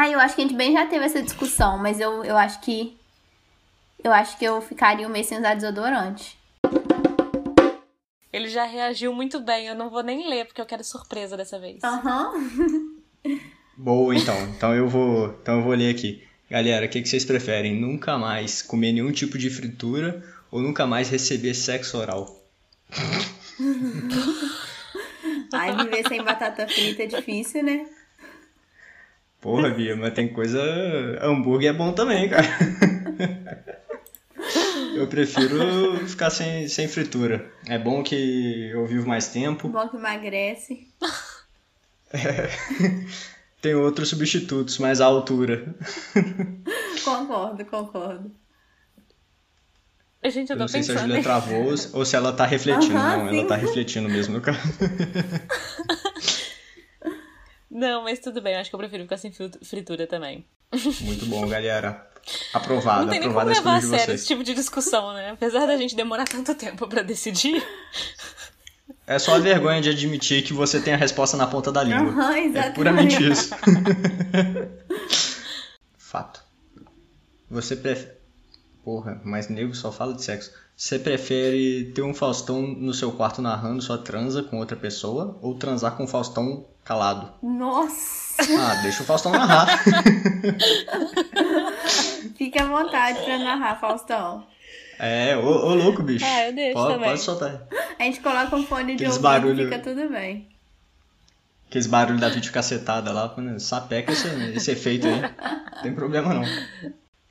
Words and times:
Ah, 0.00 0.08
eu 0.08 0.18
acho 0.18 0.34
que 0.34 0.40
a 0.40 0.44
gente 0.44 0.56
bem 0.56 0.72
já 0.72 0.86
teve 0.86 1.04
essa 1.04 1.22
discussão, 1.22 1.76
mas 1.76 2.00
eu, 2.00 2.24
eu 2.24 2.34
acho 2.34 2.58
que. 2.62 2.96
Eu 4.02 4.10
acho 4.10 4.38
que 4.38 4.44
eu 4.46 4.58
ficaria 4.62 5.06
um 5.06 5.10
mês 5.10 5.26
sem 5.26 5.36
usar 5.36 5.52
desodorante. 5.52 6.38
Ele 8.32 8.48
já 8.48 8.64
reagiu 8.64 9.12
muito 9.12 9.38
bem, 9.40 9.66
eu 9.66 9.74
não 9.74 9.90
vou 9.90 10.02
nem 10.02 10.26
ler, 10.26 10.46
porque 10.46 10.58
eu 10.58 10.64
quero 10.64 10.82
surpresa 10.82 11.36
dessa 11.36 11.58
vez. 11.58 11.84
Aham. 11.84 12.32
Boa, 13.76 14.14
então. 14.14 14.34
Então 14.56 14.74
eu 14.74 14.88
vou, 14.88 15.36
então 15.42 15.58
eu 15.58 15.64
vou 15.64 15.74
ler 15.74 15.94
aqui. 15.94 16.26
Galera, 16.50 16.86
o 16.86 16.88
que, 16.88 17.02
que 17.02 17.08
vocês 17.08 17.26
preferem? 17.26 17.78
Nunca 17.78 18.16
mais 18.16 18.62
comer 18.62 18.92
nenhum 18.92 19.12
tipo 19.12 19.36
de 19.36 19.50
fritura 19.50 20.24
ou 20.50 20.62
nunca 20.62 20.86
mais 20.86 21.10
receber 21.10 21.52
sexo 21.52 21.98
oral? 21.98 22.42
Ai, 25.52 25.76
viver 25.76 26.08
sem 26.08 26.24
batata 26.24 26.66
frita 26.66 27.02
é 27.02 27.06
difícil, 27.06 27.62
né? 27.62 27.86
Porra, 29.40 29.70
Bia, 29.70 29.96
mas 29.96 30.12
tem 30.12 30.28
coisa. 30.28 30.60
Hambúrguer 31.22 31.70
é 31.70 31.72
bom 31.72 31.92
também, 31.92 32.28
cara. 32.28 32.46
Eu 34.94 35.06
prefiro 35.06 36.06
ficar 36.06 36.30
sem, 36.30 36.68
sem 36.68 36.86
fritura. 36.88 37.50
É 37.66 37.78
bom 37.78 38.02
que 38.02 38.68
eu 38.70 38.84
vivo 38.86 39.08
mais 39.08 39.28
tempo. 39.28 39.68
Bom 39.68 39.88
que 39.88 39.96
emagrece. 39.96 40.88
Tem 43.62 43.74
outros 43.74 44.08
substitutos, 44.08 44.78
mas 44.78 45.00
a 45.00 45.06
altura. 45.06 45.74
Concordo, 47.04 47.64
concordo. 47.64 48.30
Gente, 50.24 50.50
eu 50.50 50.56
Eu 50.56 50.60
não 50.60 50.68
sei 50.68 50.82
se 50.82 50.90
a 50.90 50.94
pensando. 50.94 51.08
Julia 51.08 51.22
travou 51.22 51.74
ou 51.94 52.04
se 52.04 52.16
ela 52.16 52.32
tá 52.32 52.44
refletindo. 52.44 52.96
Aham, 52.98 53.16
não, 53.18 53.28
ela 53.28 53.42
sim. 53.42 53.46
tá 53.46 53.56
refletindo 53.56 54.08
mesmo 54.08 54.34
no 54.34 54.40
caso. 54.42 54.58
Não, 57.80 58.02
mas 58.04 58.18
tudo 58.18 58.40
bem, 58.42 58.56
acho 58.56 58.68
que 58.70 58.76
eu 58.76 58.80
prefiro 58.80 59.04
ficar 59.04 59.16
sem 59.16 59.32
frit- 59.32 59.58
fritura 59.64 60.06
também. 60.06 60.44
Muito 61.00 61.26
bom, 61.26 61.46
galera. 61.48 62.06
Aprovado, 62.52 63.04
não 63.04 63.08
tem 63.10 63.20
nem 63.20 63.32
como 63.32 63.44
levar 63.46 63.76
a 63.76 63.80
sério 63.80 64.14
esse 64.14 64.26
tipo 64.26 64.44
de 64.44 64.52
discussão, 64.54 65.14
né? 65.14 65.30
Apesar 65.30 65.66
da 65.66 65.76
gente 65.76 65.96
demorar 65.96 66.26
tanto 66.28 66.54
tempo 66.54 66.86
pra 66.86 67.02
decidir. 67.02 67.64
É 69.06 69.18
só 69.18 69.36
a 69.36 69.38
vergonha 69.38 69.80
de 69.80 69.88
admitir 69.88 70.44
que 70.44 70.52
você 70.52 70.80
tem 70.80 70.92
a 70.92 70.96
resposta 70.98 71.36
na 71.36 71.46
ponta 71.46 71.72
da 71.72 71.82
língua. 71.82 72.36
É 72.36 72.44
exatamente. 72.44 72.74
puramente 72.74 73.16
isso. 73.32 73.50
Fato. 75.96 76.42
Você 77.50 77.74
prefere. 77.76 78.12
Porra, 78.84 79.20
mas 79.24 79.48
nego 79.48 79.74
só 79.74 79.90
fala 79.90 80.14
de 80.14 80.22
sexo. 80.22 80.52
Você 80.80 80.98
prefere 80.98 81.92
ter 81.94 82.00
um 82.00 82.14
Faustão 82.14 82.62
no 82.62 82.94
seu 82.94 83.12
quarto 83.12 83.42
narrando 83.42 83.82
sua 83.82 83.98
transa 83.98 84.42
com 84.42 84.56
outra 84.56 84.74
pessoa 84.78 85.38
ou 85.42 85.54
transar 85.54 85.94
com 85.94 86.04
o 86.04 86.06
Faustão 86.06 86.64
calado? 86.82 87.30
Nossa! 87.42 88.42
Ah, 88.58 88.76
deixa 88.80 89.02
o 89.02 89.04
Faustão 89.06 89.30
narrar. 89.30 89.66
Fique 92.34 92.58
à 92.58 92.64
vontade 92.64 93.22
pra 93.22 93.38
narrar, 93.38 93.78
Faustão. 93.78 94.46
É, 94.98 95.36
ô, 95.36 95.42
ô 95.66 95.74
louco, 95.74 96.02
bicho. 96.02 96.24
Ah, 96.24 96.46
eu 96.46 96.54
deixo 96.54 96.72
pode, 96.72 96.94
também. 96.94 97.08
pode 97.10 97.20
soltar. 97.20 97.68
A 97.98 98.02
gente 98.04 98.20
coloca 98.20 98.56
um 98.56 98.64
fone 98.64 98.96
de 98.96 99.04
Aqueles 99.04 99.16
ouvido 99.16 99.22
barulho- 99.22 99.60
e 99.60 99.64
fica 99.66 99.78
tudo 99.80 100.08
bem. 100.08 100.48
Aqueles 101.68 101.86
barulhos 101.86 102.22
da 102.22 102.30
videocacetada 102.30 103.12
lá, 103.12 103.28
quando 103.28 103.60
sapeca 103.60 104.12
esse, 104.12 104.26
esse 104.54 104.70
efeito 104.70 105.06
aí. 105.06 105.20
Não 105.20 105.82
tem 105.82 105.94
problema 105.94 106.32
não. 106.32 106.44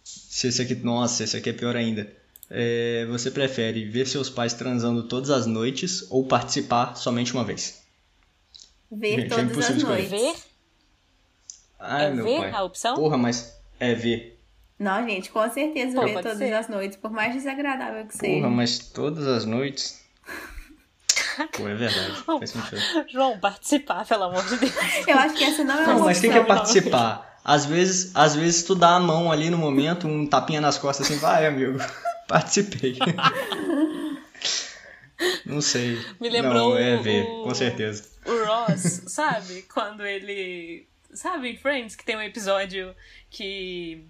Se 0.03 0.49
esse 0.49 0.61
aqui. 0.61 0.75
Nossa, 0.75 1.23
esse 1.23 1.35
aqui 1.35 1.49
é 1.49 1.53
pior 1.53 1.75
ainda. 1.75 2.19
É, 2.51 3.05
você 3.09 3.29
prefere 3.29 3.85
ver 3.85 4.07
seus 4.07 4.29
pais 4.29 4.53
transando 4.53 5.03
todas 5.03 5.29
as 5.29 5.45
noites 5.45 6.05
ou 6.09 6.25
participar 6.25 6.95
somente 6.95 7.33
uma 7.33 7.43
vez? 7.43 7.81
Ver 8.91 9.21
Gente, 9.21 9.25
é 9.25 9.29
todas 9.29 9.45
as 9.45 9.51
impossível 9.51 9.77
escolher. 9.77 10.09
noites. 10.09 10.41
Ver? 10.41 10.49
Ai, 11.79 12.05
é 12.05 12.09
meu 12.11 12.25
ver 12.25 12.39
pai. 12.39 12.51
a 12.51 12.63
opção? 12.63 12.95
Porra, 12.95 13.17
mas 13.17 13.55
é 13.79 13.93
ver. 13.93 14.39
Não, 14.79 15.07
gente, 15.07 15.29
com 15.29 15.47
certeza 15.51 15.93
Pô, 15.95 16.05
ver 16.05 16.13
todas 16.15 16.37
ser. 16.37 16.53
as 16.53 16.67
noites, 16.67 16.97
por 16.97 17.11
mais 17.11 17.33
desagradável 17.33 18.05
que 18.07 18.17
seja. 18.17 18.33
Porra, 18.41 18.49
mas 18.49 18.79
todas 18.79 19.27
as 19.27 19.45
noites. 19.45 19.99
Pô, 21.55 21.67
é 21.67 21.75
verdade. 21.75 22.15
Faz 22.23 22.49
sentido. 22.49 22.81
João, 23.09 23.37
participar, 23.39 24.05
pelo 24.07 24.23
amor 24.23 24.43
de 24.45 24.57
Deus. 24.57 24.73
Eu 25.07 25.17
acho 25.17 25.35
que 25.35 25.43
essa 25.43 25.63
não 25.63 25.75
é 25.75 25.83
uma 25.83 25.93
Não, 25.93 26.05
mas 26.05 26.19
quem 26.19 26.31
quer 26.31 26.47
participar? 26.47 27.39
Às 27.43 27.65
vezes, 27.65 28.11
às 28.15 28.35
vezes 28.35 28.63
tu 28.63 28.73
dá 28.75 28.95
a 28.95 28.99
mão 28.99 29.31
ali 29.31 29.49
no 29.49 29.57
momento, 29.57 30.07
um 30.07 30.25
tapinha 30.25 30.59
nas 30.61 30.77
costas 30.77 31.07
assim, 31.07 31.17
vai 31.19 31.45
amigo, 31.45 31.79
participei. 32.29 32.97
Não 35.45 35.59
sei. 35.61 35.97
Me 36.19 36.29
lembrou 36.29 36.71
Não, 36.75 36.77
é 36.77 36.95
ver, 36.97 37.23
o- 37.25 37.43
com 37.43 37.53
certeza. 37.53 38.09
O 38.25 38.45
Ross, 38.45 39.03
sabe? 39.11 39.63
Quando 39.63 40.05
ele. 40.05 40.87
Sabe, 41.13 41.49
em 41.49 41.57
Friends, 41.57 41.95
que 41.95 42.05
tem 42.05 42.15
um 42.15 42.21
episódio 42.21 42.95
que. 43.29 44.05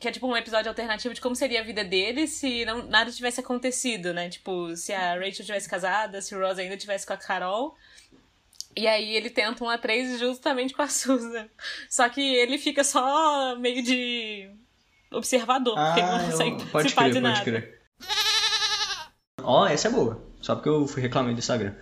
Que 0.00 0.08
é 0.08 0.10
tipo 0.10 0.26
um 0.26 0.34
episódio 0.36 0.70
alternativo 0.70 1.12
de 1.12 1.20
como 1.20 1.36
seria 1.36 1.60
a 1.60 1.64
vida 1.64 1.84
dele 1.84 2.26
se 2.26 2.64
não, 2.64 2.86
nada 2.86 3.12
tivesse 3.12 3.38
acontecido, 3.40 4.14
né? 4.14 4.30
Tipo, 4.30 4.74
se 4.74 4.94
a 4.94 5.12
Rachel 5.14 5.44
tivesse 5.44 5.68
casada, 5.68 6.22
se 6.22 6.34
o 6.34 6.40
Ross 6.40 6.58
ainda 6.58 6.76
tivesse 6.76 7.06
com 7.06 7.12
a 7.12 7.18
Carol. 7.18 7.76
E 8.74 8.86
aí 8.86 9.14
ele 9.14 9.28
tenta 9.28 9.62
um 9.62 9.66
A3 9.68 10.16
justamente 10.18 10.72
com 10.72 10.80
a 10.80 10.88
Susan. 10.88 11.46
Só 11.88 12.08
que 12.08 12.20
ele 12.22 12.56
fica 12.56 12.82
só 12.82 13.54
meio 13.56 13.82
de 13.82 14.50
observador, 15.10 15.74
porque 15.74 16.00
ele 16.00 16.08
não 16.08 16.20
eu- 16.20 16.30
consegue 16.30 16.56
pode 16.56 16.70
participar 16.70 17.02
crer, 17.02 17.12
de 17.14 17.20
pode 17.20 17.32
nada. 17.32 17.44
crer. 17.44 17.80
Ó, 19.42 19.66
essa 19.66 19.88
é 19.88 19.90
boa. 19.90 20.20
Só 20.40 20.54
porque 20.54 20.68
eu 20.68 20.86
fui 20.86 21.02
reclamar 21.02 21.32
do 21.32 21.38
Instagram. 21.38 21.74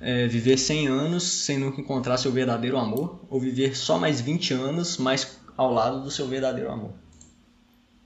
É, 0.00 0.26
viver 0.26 0.58
100 0.58 0.88
anos 0.88 1.22
sem 1.22 1.58
nunca 1.58 1.80
encontrar 1.80 2.18
seu 2.18 2.30
verdadeiro 2.30 2.76
amor 2.76 3.24
ou 3.30 3.40
viver 3.40 3.76
só 3.76 3.98
mais 3.98 4.20
20 4.20 4.52
anos, 4.52 4.98
mas 4.98 5.38
ao 5.56 5.72
lado 5.72 6.02
do 6.02 6.10
seu 6.10 6.26
verdadeiro 6.28 6.70
amor? 6.70 6.92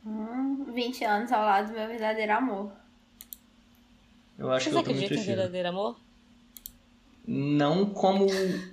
Hum, 0.07 0.67
20 0.73 1.05
anos 1.05 1.33
ao 1.33 1.45
lado 1.45 1.69
do 1.69 1.75
meu 1.75 1.89
verdadeiro 1.89 2.33
amor. 2.33 2.71
Eu 4.39 4.51
acho 4.53 4.71
Vocês 4.71 4.83
que 4.85 4.91
eu 4.91 4.95
acreditam 4.95 5.19
em 5.19 5.27
verdadeiro 5.27 5.69
amor? 5.69 6.01
Não 7.27 7.87
como 7.87 8.27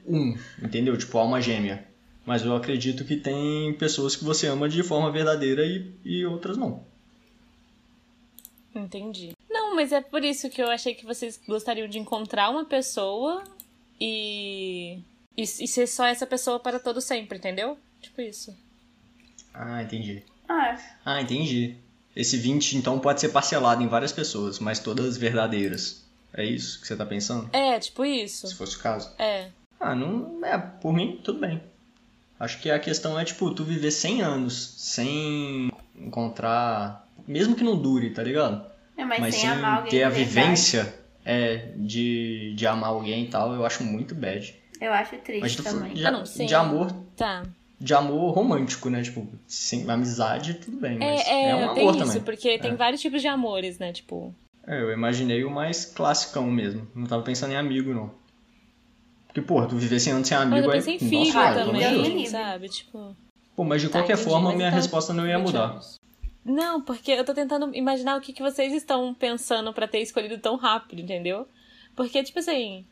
um, 0.06 0.38
entendeu? 0.62 0.97
Tipo, 0.97 1.18
alma 1.18 1.41
gêmea. 1.41 1.85
Mas 2.27 2.43
eu 2.43 2.53
acredito 2.53 3.05
que 3.05 3.15
tem 3.15 3.73
pessoas 3.75 4.13
que 4.13 4.25
você 4.25 4.47
ama 4.47 4.67
de 4.67 4.83
forma 4.83 5.09
verdadeira 5.09 5.65
e, 5.65 5.89
e 6.03 6.25
outras 6.25 6.57
não. 6.57 6.83
Entendi. 8.75 9.31
Não, 9.49 9.73
mas 9.73 9.93
é 9.93 10.01
por 10.01 10.21
isso 10.25 10.49
que 10.49 10.61
eu 10.61 10.69
achei 10.69 10.93
que 10.93 11.05
vocês 11.05 11.39
gostariam 11.47 11.87
de 11.87 11.97
encontrar 11.97 12.49
uma 12.49 12.66
pessoa 12.66 13.45
e. 13.97 14.99
e, 15.37 15.41
e 15.41 15.45
ser 15.45 15.87
só 15.87 16.05
essa 16.05 16.27
pessoa 16.27 16.59
para 16.59 16.81
todo 16.81 16.99
sempre, 16.99 17.37
entendeu? 17.37 17.77
Tipo 18.01 18.19
isso. 18.19 18.53
Ah, 19.53 19.81
entendi. 19.81 20.21
Ah, 20.49 20.77
Ah, 21.05 21.21
entendi. 21.21 21.77
Esse 22.13 22.35
20 22.35 22.75
então 22.75 22.99
pode 22.99 23.21
ser 23.21 23.29
parcelado 23.29 23.81
em 23.81 23.87
várias 23.87 24.11
pessoas, 24.11 24.59
mas 24.59 24.79
todas 24.79 25.16
verdadeiras. 25.16 26.05
É 26.33 26.43
isso 26.43 26.81
que 26.81 26.87
você 26.87 26.95
tá 26.97 27.05
pensando? 27.05 27.49
É, 27.53 27.79
tipo 27.79 28.03
isso. 28.03 28.47
Se 28.47 28.55
fosse 28.55 28.75
o 28.75 28.79
caso. 28.79 29.09
É. 29.17 29.47
Ah, 29.79 29.95
não. 29.95 30.45
É, 30.45 30.57
por 30.57 30.91
mim, 30.91 31.21
tudo 31.23 31.39
bem. 31.39 31.61
Acho 32.39 32.59
que 32.61 32.69
a 32.69 32.77
questão 32.79 33.19
é, 33.19 33.25
tipo, 33.25 33.49
tu 33.51 33.63
viver 33.63 33.91
100 33.91 34.21
anos 34.21 34.75
sem 34.77 35.71
encontrar. 35.95 37.07
Mesmo 37.27 37.55
que 37.55 37.63
não 37.63 37.77
dure, 37.77 38.09
tá 38.11 38.23
ligado? 38.23 38.65
é, 38.97 39.03
mas, 39.05 39.19
Mas 39.19 39.35
sem 39.35 39.41
sem 39.41 39.49
amar 39.51 39.77
alguém 39.77 39.91
ter 39.91 40.03
a 40.03 40.09
vivência 40.09 40.93
é, 41.25 41.71
de, 41.75 42.53
de 42.55 42.65
amar 42.67 42.89
alguém 42.89 43.25
e 43.25 43.27
tal, 43.27 43.53
eu 43.53 43.65
acho 43.65 43.83
muito 43.83 44.15
bad. 44.15 44.55
Eu 44.79 44.93
acho 44.93 45.17
triste 45.17 45.41
Mas 45.41 45.55
tu 45.55 45.63
também. 45.63 45.93
de, 45.93 46.05
Ah, 46.05 46.11
não, 46.11 46.23
de 46.23 46.55
amor. 46.55 46.91
Tá. 47.15 47.43
De 47.79 47.93
amor 47.93 48.31
romântico, 48.33 48.89
né? 48.89 49.01
Tipo, 49.03 49.27
sem 49.47 49.87
amizade, 49.89 50.55
tudo 50.55 50.77
bem, 50.77 50.97
mas 50.97 51.21
É, 51.27 51.31
é, 51.31 51.49
é, 51.49 51.55
um 51.55 51.73
tem 51.73 51.83
amor 51.83 51.95
isso, 51.95 52.05
também. 52.07 52.21
porque 52.23 52.57
tem 52.59 52.71
É. 52.71 52.75
vários 52.75 53.01
tipos 53.01 53.21
de 53.21 53.27
amores, 53.27 53.77
né? 53.79 53.91
Tipo. 53.91 54.33
É, 54.65 54.81
eu 54.81 54.91
imaginei 54.91 55.43
o 55.43 55.49
mais 55.51 55.85
classicão 55.85 56.49
mesmo. 56.49 56.87
Não 56.95 57.05
tava 57.05 57.21
pensando 57.23 57.53
em 57.53 57.55
amigo, 57.57 57.93
não. 57.93 58.11
Porque, 59.37 59.47
porra, 59.47 59.67
tu 59.67 59.75
viver 59.75 59.99
100 59.99 60.13
anos 60.13 60.27
sem 60.27 60.35
Mas 60.37 60.47
amigo 60.47 60.65
eu 60.65 60.71
é. 60.71 60.73
pensei 60.75 60.95
em 60.95 60.97
Nossa, 60.97 61.09
filho 61.09 61.73
me 61.73 61.79
também, 61.83 62.01
livre. 62.01 62.27
sabe? 62.27 62.69
Tipo. 62.69 63.15
Pô, 63.55 63.63
mas 63.63 63.81
de 63.81 63.87
Tá, 63.89 63.99
qualquer 63.99 64.13
entendi, 64.13 64.29
forma, 64.29 64.51
minha 64.53 64.67
então, 64.69 64.78
resposta 64.79 65.13
não 65.13 65.28
ia 65.28 65.37
20 65.37 65.45
mudar. 65.45 65.79
Não, 66.43 66.81
porque 66.81 67.11
eu 67.11 67.23
tô 67.23 67.34
tentando 67.35 67.75
imaginar 67.75 68.17
o 68.17 68.22
que, 68.22 68.34
que 68.34 68.41
vocês 68.41 68.73
estão 68.73 69.13
pensando 69.13 69.72
pra 69.73 69.87
ter 69.87 69.99
escolhido 69.99 70.39
tão 70.39 70.55
rápido, 70.55 71.01
entendeu? 71.01 71.47
Porque, 71.95 72.23
tipo 72.23 72.39
assim, 72.39 72.84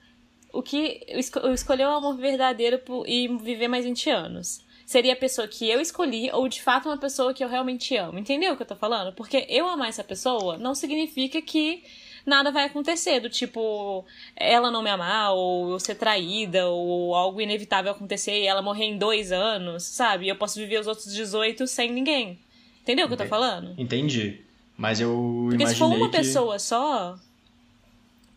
o 0.53 0.61
que. 0.61 1.01
eu 1.07 1.17
esco- 1.19 1.39
Eu 1.39 1.53
escolher 1.53 1.85
o 1.87 1.91
amor 1.95 2.15
verdadeiro 2.17 2.79
e 3.07 3.27
viver 3.39 3.67
mais 3.67 3.83
20 3.85 4.09
anos. 4.11 4.63
Seria 4.85 5.13
a 5.13 5.17
pessoa 5.17 5.47
que 5.47 5.67
eu 5.67 5.81
escolhi 5.81 6.29
ou 6.31 6.47
de 6.47 6.61
fato 6.61 6.87
uma 6.89 6.97
pessoa 6.97 7.33
que 7.33 7.43
eu 7.43 7.49
realmente 7.49 7.95
amo. 7.97 8.19
Entendeu 8.19 8.53
o 8.53 8.55
que 8.55 8.61
eu 8.61 8.67
tô 8.67 8.75
falando? 8.75 9.13
Porque 9.15 9.47
eu 9.49 9.67
amar 9.67 9.89
essa 9.89 10.03
pessoa 10.03 10.59
não 10.59 10.75
significa 10.75 11.41
que 11.41 11.81
nada 12.25 12.51
vai 12.51 12.65
acontecer, 12.65 13.19
do 13.19 13.29
tipo, 13.29 14.03
ela 14.35 14.71
não 14.71 14.81
me 14.81 14.89
amar, 14.89 15.33
ou 15.33 15.71
eu 15.71 15.79
ser 15.79 15.95
traída, 15.95 16.67
ou 16.67 17.13
algo 17.13 17.39
inevitável 17.39 17.91
acontecer 17.91 18.41
e 18.41 18.47
ela 18.47 18.61
morrer 18.61 18.85
em 18.85 18.97
dois 18.97 19.31
anos, 19.31 19.83
sabe? 19.83 20.25
E 20.25 20.29
eu 20.29 20.35
posso 20.35 20.59
viver 20.59 20.79
os 20.79 20.87
outros 20.87 21.13
18 21.13 21.67
sem 21.67 21.91
ninguém. 21.91 22.39
Entendeu 22.81 23.05
o 23.05 23.07
que 23.07 23.13
eu 23.13 23.17
tô 23.17 23.25
falando? 23.25 23.73
Entendi. 23.77 24.41
Mas 24.77 24.99
eu 24.99 25.47
Porque 25.49 25.67
se 25.67 25.75
for 25.75 25.87
uma 25.87 26.09
que... 26.09 26.17
pessoa 26.17 26.59
só, 26.59 27.17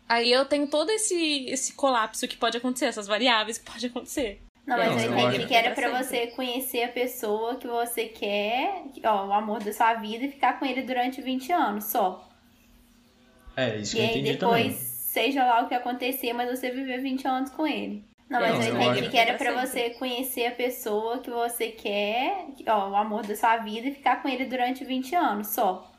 aí 0.07 0.31
eu 0.31 0.45
tenho 0.45 0.67
todo 0.67 0.89
esse, 0.89 1.45
esse 1.49 1.73
colapso 1.73 2.27
que 2.27 2.37
pode 2.37 2.57
acontecer, 2.57 2.85
essas 2.85 3.07
variáveis 3.07 3.57
que 3.57 3.69
pode 3.69 3.85
acontecer. 3.87 4.41
Não, 4.65 4.77
mas 4.77 4.95
Não, 4.95 4.99
eu 5.01 5.27
entendi 5.27 5.47
que 5.47 5.53
era 5.55 5.71
pra 5.73 6.01
você 6.01 6.27
conhecer 6.27 6.83
a 6.83 6.89
pessoa 6.89 7.55
que 7.55 7.67
você 7.67 8.05
quer, 8.05 8.83
ó, 9.03 9.25
o 9.25 9.33
amor 9.33 9.63
da 9.63 9.73
sua 9.73 9.95
vida 9.95 10.25
e 10.25 10.31
ficar 10.31 10.59
com 10.59 10.65
ele 10.65 10.83
durante 10.83 11.21
20 11.21 11.51
anos 11.51 11.85
só. 11.85 12.28
É, 13.55 13.77
isso 13.77 13.95
E 13.95 13.97
que 13.97 14.01
eu 14.01 14.05
aí 14.05 14.11
entendi 14.15 14.33
depois, 14.33 14.61
também. 14.63 14.71
seja 14.73 15.45
lá 15.45 15.63
o 15.63 15.67
que 15.67 15.75
acontecer, 15.75 16.33
mas 16.33 16.49
você 16.49 16.69
viver 16.71 17.01
20 17.01 17.27
anos 17.27 17.49
com 17.51 17.67
ele. 17.67 18.03
Não, 18.29 18.39
mas 18.39 18.51
Não, 18.53 18.61
eu 18.63 18.75
eu 18.75 18.91
entendi 18.91 19.09
que 19.09 19.17
era 19.17 19.33
pra 19.37 19.65
você 19.65 19.89
conhecer 19.91 20.45
a 20.45 20.51
pessoa 20.51 21.17
que 21.17 21.31
você 21.31 21.69
quer, 21.69 22.45
ó, 22.67 22.89
o 22.91 22.95
amor 22.95 23.25
da 23.25 23.35
sua 23.35 23.57
vida 23.57 23.87
e 23.87 23.91
ficar 23.95 24.21
com 24.21 24.29
ele 24.29 24.45
durante 24.45 24.85
20 24.85 25.15
anos 25.15 25.47
só. 25.47 25.91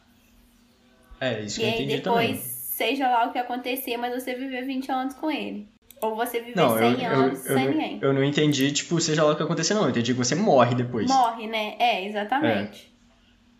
É, 1.21 1.41
isso 1.41 1.59
E 1.59 1.61
que 1.61 1.67
eu 1.67 1.69
aí 1.71 1.75
entendi 1.75 1.97
depois, 1.97 2.27
também. 2.29 2.37
seja 2.37 3.09
lá 3.09 3.27
o 3.27 3.33
que 3.33 3.39
acontecer, 3.39 3.97
mas 3.97 4.15
você 4.15 4.35
viver 4.35 4.63
20 4.65 4.91
anos 4.91 5.15
com 5.15 5.31
ele. 5.31 5.69
Ou 6.01 6.15
você 6.17 6.41
viver 6.41 6.57
Não, 6.57 6.79
eu, 6.79 6.97
100 6.97 7.05
eu, 7.05 7.11
anos 7.13 7.45
eu, 7.47 7.55
sem 7.57 7.65
não- 7.67 7.73
ninguém. 7.75 7.99
eu 8.01 8.13
não 8.15 8.25
entendi, 8.25 8.73
tipo, 8.73 8.99
seja 9.01 9.23
lá 9.25 9.33
o 9.33 9.37
que 9.37 9.43
acontecer, 9.43 9.75
não. 9.75 9.83
Eu 9.83 9.91
entendi 9.91 10.13
que 10.15 10.19
você 10.19 10.35
morre 10.35 10.75
depois. 10.75 11.07
Morre, 11.11 11.47
né? 11.47 11.75
É, 11.79 12.07
exatamente. 12.07 12.91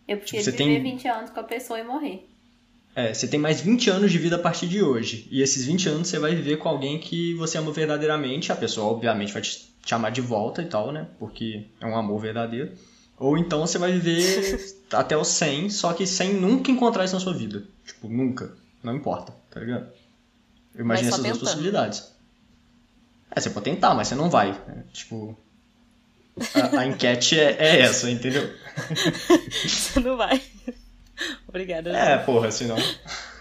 Eu 0.07 0.17
prefiro 0.17 0.43
você 0.43 0.51
viver 0.51 0.63
tem- 0.63 0.81
20 0.81 1.07
anos 1.07 1.29
com 1.29 1.39
a 1.39 1.43
pessoa 1.43 1.77
e 1.79 1.83
morrer. 1.83 2.27
É, 2.93 3.13
você 3.13 3.27
tem 3.27 3.39
mais 3.39 3.61
20 3.61 3.89
anos 3.89 4.11
de 4.11 4.17
vida 4.17 4.35
a 4.35 4.39
partir 4.39 4.67
de 4.67 4.81
hoje. 4.83 5.27
E 5.31 5.41
esses 5.41 5.65
20 5.65 5.89
anos 5.89 6.07
você 6.07 6.19
vai 6.19 6.35
viver 6.35 6.57
com 6.57 6.67
alguém 6.67 6.99
que 6.99 7.33
você 7.35 7.57
ama 7.57 7.71
verdadeiramente. 7.71 8.51
A 8.51 8.55
pessoa, 8.55 8.91
obviamente, 8.91 9.31
vai 9.31 9.41
te 9.41 9.71
chamar 9.85 10.09
de 10.09 10.21
volta 10.21 10.61
e 10.61 10.65
tal, 10.65 10.91
né? 10.91 11.07
Porque 11.17 11.65
é 11.79 11.85
um 11.85 11.95
amor 11.97 12.19
verdadeiro. 12.19 12.71
Ou 13.17 13.37
então 13.37 13.61
você 13.61 13.77
vai 13.77 13.91
viver 13.91 14.75
até 14.91 15.15
os 15.15 15.27
100, 15.27 15.69
só 15.69 15.93
que 15.93 16.05
sem 16.05 16.33
nunca 16.33 16.71
encontrar 16.71 17.05
isso 17.05 17.13
na 17.13 17.19
sua 17.19 17.33
vida. 17.33 17.63
Tipo, 17.85 18.09
nunca. 18.09 18.53
Não 18.83 18.95
importa, 18.95 19.33
tá 19.49 19.59
ligado? 19.59 19.87
Eu 20.75 20.83
imagino 20.83 21.09
essas 21.09 21.23
duas 21.23 21.37
possibilidades. 21.37 22.11
É, 23.29 23.39
você 23.39 23.49
pode 23.49 23.65
tentar, 23.65 23.93
mas 23.93 24.07
você 24.07 24.15
não 24.15 24.29
vai. 24.29 24.51
né? 24.67 24.83
Tipo. 24.91 25.37
A, 26.55 26.79
a 26.79 26.85
enquete 26.87 27.39
é, 27.39 27.55
é 27.59 27.79
essa, 27.81 28.09
entendeu? 28.09 28.49
Você 29.51 29.99
não 29.99 30.15
vai. 30.15 30.41
Obrigada. 31.51 31.91
É, 31.91 32.17
porra, 32.17 32.49
senão. 32.49 32.77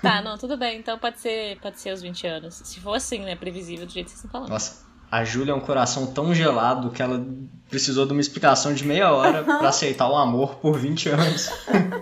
Tá, 0.02 0.22
não, 0.22 0.38
tudo 0.38 0.56
bem. 0.56 0.78
Então 0.78 0.98
pode 0.98 1.20
ser, 1.20 1.58
pode 1.60 1.78
ser 1.78 1.92
os 1.92 2.00
20 2.00 2.26
anos. 2.26 2.54
Se 2.64 2.80
for 2.80 2.94
assim, 2.94 3.18
né? 3.18 3.36
Previsível 3.36 3.84
do 3.84 3.92
jeito 3.92 4.06
que 4.06 4.12
vocês 4.12 4.24
estão 4.24 4.30
falando. 4.30 4.48
Nossa, 4.48 4.86
a 5.10 5.22
Júlia 5.24 5.52
é 5.52 5.54
um 5.54 5.60
coração 5.60 6.06
tão 6.06 6.34
gelado 6.34 6.90
que 6.90 7.02
ela 7.02 7.22
precisou 7.68 8.06
de 8.06 8.12
uma 8.12 8.20
explicação 8.22 8.72
de 8.72 8.82
meia 8.82 9.12
hora 9.12 9.44
pra 9.58 9.68
aceitar 9.68 10.08
o 10.08 10.16
amor 10.16 10.54
por 10.54 10.78
20 10.78 11.10
anos. 11.10 11.50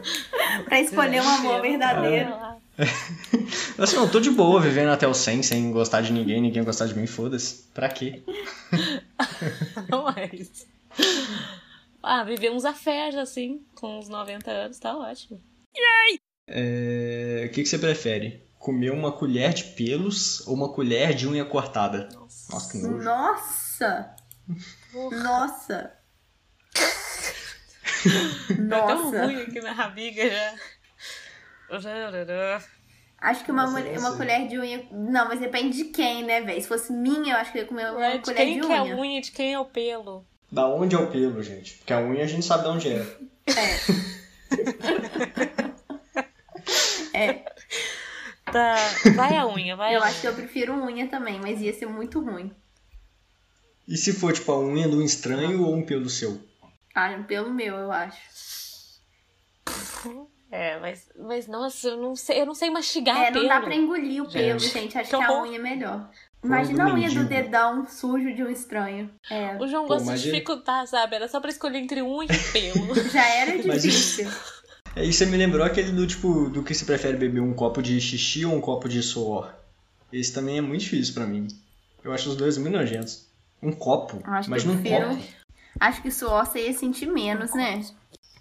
Pra 0.64 0.80
escolher 0.80 1.20
um 1.22 1.28
amor 1.28 1.60
verdadeiro. 1.60 2.32
Assim, 3.76 3.96
não, 3.96 4.08
tô 4.08 4.20
de 4.20 4.30
boa 4.30 4.60
vivendo 4.60 4.90
até 4.90 5.06
os 5.08 5.16
100 5.16 5.42
sem 5.42 5.72
gostar 5.72 6.00
de 6.00 6.12
ninguém, 6.12 6.40
ninguém 6.40 6.62
gostar 6.62 6.86
de 6.86 6.96
mim, 6.96 7.06
foda-se. 7.06 7.64
Pra 7.74 7.88
quê? 7.88 8.22
Não 9.88 10.04
mais. 10.04 10.66
Ah, 12.02 12.22
viver 12.22 12.52
uns 12.52 12.64
afés 12.64 13.16
assim, 13.16 13.60
com 13.74 13.98
uns 13.98 14.08
90 14.08 14.50
anos, 14.50 14.78
tá 14.78 14.96
ótimo. 14.96 15.40
É, 16.50 17.44
O 17.46 17.52
que, 17.52 17.62
que 17.62 17.68
você 17.68 17.78
prefere? 17.78 18.46
Comer 18.58 18.90
uma 18.90 19.12
colher 19.12 19.52
de 19.52 19.64
pelos 19.64 20.46
ou 20.46 20.54
uma 20.54 20.72
colher 20.72 21.14
de 21.14 21.26
unha 21.28 21.44
cortada? 21.44 22.08
Nossa. 22.14 22.52
Nossa, 22.52 22.70
que 22.72 22.78
nojo. 22.78 23.04
Nossa! 23.04 24.16
Nossa! 25.12 25.92
Tá 28.70 28.86
tão 28.86 29.04
Nossa! 29.10 29.24
ruim 29.24 29.42
aqui 29.42 29.60
na 29.60 29.72
rabiga 29.72 30.28
já. 30.28 30.54
Acho 33.20 33.44
que 33.44 33.50
uma, 33.52 33.64
Nossa, 33.64 33.78
mulher- 33.80 33.98
uma 33.98 34.16
colher 34.16 34.48
de 34.48 34.58
unha. 34.58 34.86
Não, 34.92 35.28
mas 35.28 35.40
depende 35.40 35.76
de 35.76 35.84
quem, 35.86 36.24
né, 36.24 36.40
velho? 36.40 36.60
Se 36.62 36.68
fosse 36.68 36.92
minha, 36.92 37.34
eu 37.34 37.38
acho 37.38 37.50
que 37.52 37.58
eu 37.58 37.62
ia 37.62 37.68
comer 37.68 37.90
uma 37.90 38.12
de 38.12 38.20
colher 38.20 38.36
quem 38.36 38.60
de 38.60 38.66
que 38.66 38.72
é 38.72 38.76
a 38.78 38.82
unha. 38.84 38.96
unha, 38.96 39.20
de 39.20 39.30
quem 39.32 39.52
é 39.54 39.58
o 39.58 39.64
pelo? 39.64 40.24
Da 40.50 40.66
onde 40.66 40.94
é 40.94 40.98
o 40.98 41.10
pelo, 41.10 41.42
gente? 41.42 41.74
Porque 41.74 41.92
a 41.92 41.98
unha 42.00 42.22
a 42.24 42.26
gente 42.26 42.46
sabe 42.46 42.62
de 42.64 42.68
onde 42.70 42.88
é. 42.88 43.00
É. 43.00 44.18
É, 47.12 47.44
Tá. 48.50 48.76
Vai 49.14 49.36
a 49.36 49.46
unha, 49.46 49.76
vai 49.76 49.94
eu 49.94 50.02
a 50.02 50.06
acho 50.06 50.22
que 50.22 50.26
eu 50.26 50.34
prefiro 50.34 50.72
unha 50.72 51.06
também, 51.06 51.38
mas 51.38 51.60
ia 51.60 51.72
ser 51.74 51.84
muito 51.86 52.18
ruim. 52.18 52.50
E 53.86 53.94
se 53.96 54.12
for, 54.14 54.32
tipo, 54.32 54.50
a 54.52 54.58
unha 54.58 54.88
de 54.88 54.96
um 54.96 55.02
estranho 55.02 55.62
ou 55.64 55.74
um 55.74 55.82
pelo 55.84 56.08
seu? 56.08 56.40
Ah, 56.94 57.10
pelo 57.28 57.52
meu, 57.52 57.74
eu 57.76 57.92
acho. 57.92 58.16
É, 60.50 60.78
mas, 60.80 61.10
mas 61.18 61.46
nossa, 61.46 61.88
eu 61.88 61.98
não 61.98 62.16
sei, 62.16 62.40
eu 62.40 62.46
não 62.46 62.54
sei 62.54 62.70
mastigar 62.70 63.18
É, 63.18 63.24
não 63.26 63.32
pelo. 63.32 63.48
dá 63.48 63.60
pra 63.60 63.74
engolir 63.74 64.22
o 64.22 64.32
pelo, 64.32 64.58
Gente. 64.58 64.72
gente. 64.72 64.96
Acho 64.98 65.10
Que 65.10 65.16
que 65.18 65.22
a 65.24 65.42
unha 65.42 65.58
é 65.58 65.62
melhor. 65.62 66.10
Imagina 66.42 66.84
a 66.84 66.94
unha 66.94 67.10
do 67.10 67.24
dedão 67.24 67.86
sujo 67.88 68.32
de 68.34 68.42
um 68.42 68.48
estranho. 68.50 69.10
É. 69.30 69.56
O 69.60 69.66
João 69.66 69.86
Pô, 69.86 69.94
gosta 69.94 70.14
de 70.14 70.20
ele- 70.28 70.32
dificultar, 70.32 70.86
sabe? 70.86 71.16
Era 71.16 71.26
só 71.28 71.40
pra 71.40 71.50
escolher 71.50 71.78
entre 71.78 72.00
unha 72.02 72.28
e 72.30 72.52
pelo. 72.52 72.94
Já 73.10 73.26
era 73.26 73.52
Mas 73.66 73.84
isso- 73.84 74.22
difícil. 74.22 74.58
Aí 74.96 75.12
você 75.12 75.26
me 75.26 75.36
lembrou 75.36 75.64
aquele 75.64 75.92
do 75.92 76.06
tipo, 76.06 76.48
do 76.48 76.62
que 76.62 76.74
você 76.74 76.84
prefere 76.84 77.16
beber 77.16 77.40
um 77.40 77.52
copo 77.54 77.82
de 77.82 78.00
xixi 78.00 78.44
ou 78.44 78.54
um 78.54 78.60
copo 78.60 78.88
de 78.88 79.02
suor? 79.02 79.52
Esse 80.12 80.32
também 80.32 80.58
é 80.58 80.60
muito 80.60 80.80
difícil 80.82 81.14
pra 81.14 81.26
mim. 81.26 81.46
Eu 82.02 82.12
acho 82.12 82.30
os 82.30 82.36
dois 82.36 82.56
muito 82.56 82.74
nojentos. 82.76 83.26
Um 83.62 83.72
copo? 83.72 84.20
Mas 84.26 84.46
que 84.62 84.68
eu 84.68 84.74
num 84.74 84.80
prefiro- 84.80 85.08
copo? 85.10 85.22
Acho 85.80 86.02
que 86.02 86.10
suor 86.10 86.44
você 86.46 86.66
ia 86.66 86.72
sentir 86.72 87.06
menos, 87.06 87.52
né? 87.54 87.80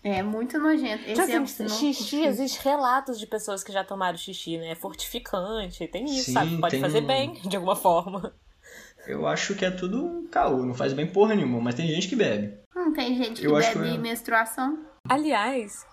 É 0.10 0.24
muito 0.24 0.58
nojento. 0.58 1.04
Esse 1.06 1.32
é 1.34 1.40
não- 1.40 1.46
xixi, 1.46 2.24
existem 2.26 2.62
relatos 2.72 3.20
de 3.20 3.28
pessoas 3.28 3.64
que 3.64 3.72
já 3.72 3.84
tomaram 3.84 4.18
xixi, 4.18 4.58
né? 4.58 4.72
É 4.72 4.76
fortificante, 4.76 5.88
tem 5.88 6.06
isso, 6.06 6.26
Sim, 6.26 6.34
sabe? 6.34 6.58
Pode 6.60 6.72
tem 6.72 6.82
fazer 6.82 7.02
um- 7.02 7.08
bem, 7.08 7.34
de 7.48 7.56
alguma 7.56 7.76
forma. 7.76 8.34
Eu 9.06 9.26
acho 9.28 9.56
que 9.56 9.64
é 9.66 9.72
tudo 9.72 10.28
caô, 10.32 10.64
não 10.66 10.74
faz 10.74 10.94
bem 10.94 11.08
porra 11.08 11.34
nenhuma, 11.36 11.60
mas 11.62 11.76
tem 11.76 11.88
gente 11.88 12.08
que 12.08 12.16
bebe. 12.16 12.58
Hum, 12.76 12.92
tem 12.94 13.16
gente 13.16 13.42
que 13.42 13.48
Eu 13.48 13.56
bebe 13.56 13.72
que 13.72 13.78
eu- 13.96 13.98
menstruação. 14.02 14.80
Aliás, 15.08 15.86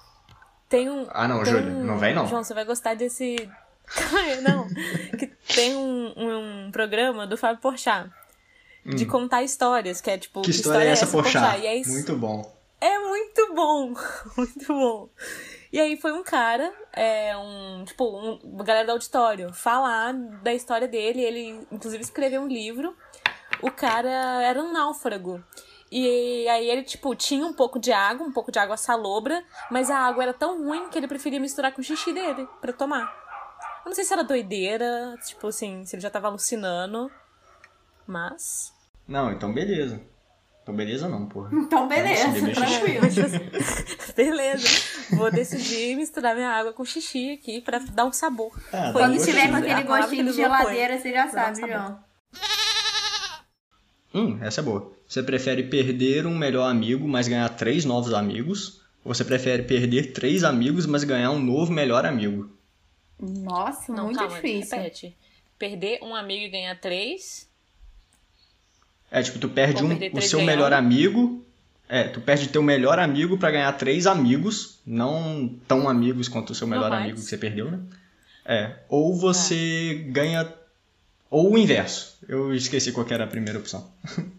tem 0.69 0.91
um. 0.91 1.07
Ah 1.11 1.29
não, 1.29 1.45
Júlia, 1.45 1.71
um- 1.73 1.85
não 1.85 1.99
vem 1.99 2.15
não. 2.15 2.27
João, 2.27 2.43
você 2.43 2.55
vai 2.55 2.65
gostar 2.65 2.95
desse. 2.95 3.37
não. 4.43 4.67
Que 5.19 5.27
tem 5.55 5.77
um, 5.77 6.13
um, 6.17 6.67
um 6.67 6.71
programa 6.73 7.27
do 7.27 7.37
Fábio 7.37 7.61
Porchat. 7.61 8.11
De 8.87 9.07
contar 9.07 9.43
histórias, 9.43 10.01
que 10.03 10.11
é 10.11 10.19
tipo. 10.19 10.41
Hum. 10.41 10.43
Que 10.43 10.51
história 10.51 10.85
é 10.89 10.91
essa, 10.91 11.07
Porchat? 11.07 11.41
Porchat? 11.41 11.63
E 11.63 11.67
aí, 11.67 11.83
Muito 11.87 12.15
bom. 12.17 12.55
É 12.85 12.99
muito 12.99 13.55
bom, 13.55 13.95
muito 14.37 14.67
bom. 14.67 15.09
E 15.73 15.81
aí 15.81 15.97
foi 15.97 16.13
um 16.13 16.23
cara, 16.23 16.71
é, 16.93 17.35
um, 17.35 17.83
tipo, 17.83 18.05
um, 18.05 18.35
uma 18.45 18.63
galera 18.63 18.85
do 18.85 18.93
auditório, 18.93 19.55
falar 19.55 20.13
da 20.13 20.53
história 20.53 20.87
dele. 20.87 21.23
Ele, 21.23 21.67
inclusive, 21.73 22.03
escreveu 22.03 22.43
um 22.43 22.47
livro. 22.47 22.95
O 23.63 23.71
cara 23.71 24.43
era 24.43 24.61
um 24.63 24.71
náufrago. 24.71 25.43
E 25.91 26.47
aí 26.47 26.69
ele, 26.69 26.83
tipo, 26.83 27.15
tinha 27.15 27.47
um 27.47 27.55
pouco 27.55 27.79
de 27.79 27.91
água, 27.91 28.27
um 28.27 28.33
pouco 28.33 28.53
de 28.53 28.59
água 28.59 28.77
salobra, 28.77 29.43
mas 29.71 29.89
a 29.91 29.97
água 29.97 30.23
era 30.23 30.35
tão 30.35 30.63
ruim 30.63 30.91
que 30.91 30.99
ele 30.99 31.09
preferia 31.09 31.41
misturar 31.41 31.73
com 31.73 31.81
o 31.81 31.85
xixi 31.85 32.13
dele 32.13 32.47
pra 32.61 32.71
tomar. 32.71 33.05
Eu 33.83 33.89
não 33.89 33.95
sei 33.95 34.05
se 34.05 34.13
era 34.13 34.23
doideira, 34.23 35.17
tipo 35.27 35.47
assim, 35.47 35.87
se 35.87 35.97
ele 35.97 36.03
já 36.03 36.11
tava 36.11 36.29
alucinando, 36.29 37.11
mas... 38.07 38.75
Não, 39.09 39.33
então 39.33 39.55
beleza. 39.55 40.03
Então 40.65 40.75
beleza 40.75 41.07
não, 41.11 41.27
porra. 41.27 41.51
Então, 41.53 41.87
beleza, 41.87 42.33
tranquilo. 42.55 43.03
Beleza. 44.17 44.67
Vou 45.15 45.31
decidir 45.31 45.95
misturar 45.95 46.35
minha 46.35 46.49
água 46.49 46.73
com 46.73 46.83
xixi 46.87 47.33
aqui 47.33 47.61
pra 47.61 47.79
dar 47.81 48.07
um 48.07 48.13
sabor. 48.13 48.51
Ah, 48.73 48.87
dá 48.87 48.93
Quando 48.93 49.15
estiver 49.17 49.51
com 49.51 49.57
aquele 49.57 49.83
gostinho 49.83 50.25
de 50.25 50.33
geladeira, 50.33 50.99
você 50.99 51.13
já 51.13 51.29
sabe, 51.29 51.61
sabor. 51.61 51.71
João. 51.77 52.05
Hum, 54.15 54.39
essa 54.41 54.63
é 54.63 54.65
boa. 54.65 54.91
Você 55.07 55.23
prefere 55.23 55.65
perder 55.65 56.27
um 56.27 56.35
melhor 56.35 56.71
amigo, 56.71 57.07
mas 57.07 57.29
ganhar 57.29 57.49
três 57.51 57.85
novos 57.85 58.15
amigos? 58.15 58.81
Ou 59.05 59.13
você 59.15 59.23
prefere 59.23 59.65
perder 59.65 60.13
três 60.13 60.45
amigos, 60.45 60.87
mas 60.87 61.05
ganhar 61.05 61.31
um 61.31 61.39
novo 61.41 61.73
melhor 61.73 62.07
amigo? 62.07 62.51
Nossa, 63.21 63.93
Não, 63.93 64.05
muito 64.07 64.19
calma, 64.19 64.35
difícil. 64.35 64.79
repete. 64.79 65.17
Perder 65.59 65.99
um 66.03 66.15
amigo 66.15 66.45
e 66.45 66.49
ganhar 66.49 66.81
três. 66.81 67.53
É, 69.15 69.23
tipo, 69.23 69.39
tu 69.39 69.49
perde 69.49 69.85
um, 69.85 69.93
o 70.13 70.21
seu 70.21 70.41
ganhando. 70.41 70.45
melhor 70.45 70.73
amigo. 70.73 71.47
É, 71.89 72.09
tu 72.09 72.21
perde 72.21 72.49
teu 72.49 72.65
melhor 72.65 72.99
amigo 72.99 73.39
pra 73.39 73.49
ganhar 73.53 73.73
três 73.75 74.09
amigos, 74.09 74.81
não 74.85 75.49
tão 75.69 75.89
amigos 75.89 76.27
quanto 76.27 76.51
o 76.51 76.55
seu 76.55 76.67
melhor 76.67 76.91
Normais. 76.91 77.05
amigo 77.05 77.19
que 77.21 77.25
você 77.25 77.39
perdeu, 77.39 77.71
né? 77.71 77.79
É. 78.45 78.81
Ou 78.89 79.15
você 79.15 80.05
ganha. 80.09 80.53
Ou 81.31 81.53
o 81.53 81.57
inverso. 81.57 82.19
Eu 82.27 82.53
esqueci 82.53 82.91
qual 82.91 83.07
que 83.07 83.15
era 83.15 83.23
a 83.23 83.29
primeira 83.29 83.57
opção. 83.57 83.89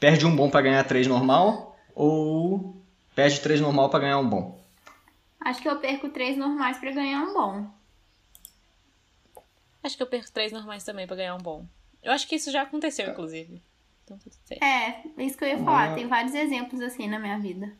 perde 0.00 0.26
um 0.26 0.34
bom 0.34 0.50
pra 0.50 0.62
ganhar 0.62 0.82
três 0.82 1.06
normal, 1.06 1.78
ou 1.94 2.76
perde 3.14 3.38
três 3.38 3.60
normal 3.60 3.88
pra 3.88 4.00
ganhar 4.00 4.18
um 4.18 4.28
bom. 4.28 4.60
Acho 5.38 5.62
que 5.62 5.68
eu 5.68 5.76
perco 5.76 6.08
três 6.08 6.36
normais 6.36 6.76
pra 6.76 6.90
ganhar 6.90 7.20
um 7.20 7.32
bom. 7.32 7.70
Acho 9.84 9.96
que 9.96 10.02
eu 10.02 10.08
perco 10.08 10.32
três 10.32 10.50
normais 10.50 10.82
também 10.82 11.06
pra 11.06 11.14
ganhar 11.14 11.36
um 11.36 11.38
bom. 11.38 11.64
Eu 12.02 12.12
acho 12.12 12.26
que 12.26 12.36
isso 12.36 12.50
já 12.50 12.62
aconteceu, 12.62 13.10
inclusive. 13.10 13.62
Então 14.04 14.18
tudo 14.18 14.34
certo. 14.44 14.62
É, 14.62 15.02
é 15.16 15.24
isso 15.24 15.36
que 15.38 15.44
eu 15.44 15.48
ia 15.48 15.58
falar. 15.58 15.92
Ah. 15.92 15.94
Tem 15.94 16.06
vários 16.06 16.34
exemplos 16.34 16.80
assim 16.80 17.08
na 17.08 17.18
minha 17.18 17.38
vida. 17.38 17.72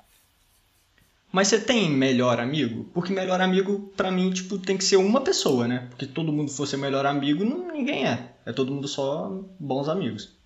Mas 1.33 1.49
você 1.49 1.59
tem 1.59 1.91
melhor 1.91 2.39
amigo? 2.39 2.85
Porque 2.93 3.13
melhor 3.13 3.41
amigo, 3.41 3.91
pra 3.97 4.11
mim, 4.11 4.31
tipo, 4.31 4.59
tem 4.59 4.77
que 4.77 4.85
ser 4.85 4.97
uma 4.97 5.21
pessoa, 5.23 5.67
né? 5.67 5.87
Porque 5.89 6.07
todo 6.07 6.31
mundo 6.33 6.51
for 6.51 6.67
seu 6.67 6.79
melhor 6.79 7.07
amigo, 7.07 7.43
não, 7.43 7.73
ninguém 7.73 8.07
é. 8.07 8.33
É 8.45 8.53
todo 8.53 8.71
mundo 8.73 8.87
só 8.87 9.43
bons 9.59 9.89
amigos. 9.89 10.37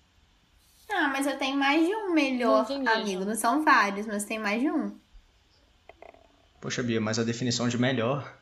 Ah, 0.89 1.09
mas 1.09 1.27
eu 1.27 1.37
tenho 1.37 1.57
mais 1.57 1.85
de 1.85 1.93
um 1.93 2.13
melhor 2.13 2.65
Não 2.69 2.87
amigo. 2.93 3.11
João. 3.11 3.25
Não 3.25 3.35
são 3.35 3.65
vários, 3.65 4.07
mas 4.07 4.23
tem 4.23 4.39
mais 4.39 4.61
de 4.61 4.71
um. 4.71 4.95
Poxa, 6.61 6.81
Bia, 6.81 7.01
mas 7.01 7.19
a 7.19 7.23
definição 7.23 7.67
de 7.67 7.77
melhor 7.77 8.33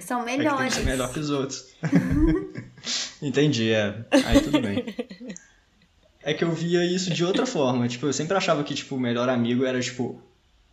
São 0.00 0.22
é 0.28 0.32
que 0.32 0.36
tem 0.36 0.38
que 0.38 0.44
melhores. 0.44 0.74
ser 0.74 0.84
melhor 0.84 1.12
que 1.12 1.20
os 1.20 1.30
outros. 1.30 1.72
Entendi, 3.26 3.72
é. 3.72 4.04
Aí 4.24 4.40
tudo 4.40 4.60
bem. 4.60 4.84
É 6.22 6.34
que 6.34 6.42
eu 6.42 6.50
via 6.50 6.84
isso 6.84 7.14
de 7.14 7.24
outra 7.24 7.46
forma. 7.46 7.86
Tipo, 7.86 8.06
eu 8.06 8.12
sempre 8.12 8.36
achava 8.36 8.64
que, 8.64 8.74
tipo, 8.74 8.96
o 8.96 9.00
melhor 9.00 9.28
amigo 9.28 9.64
era, 9.64 9.78
tipo, 9.80 10.20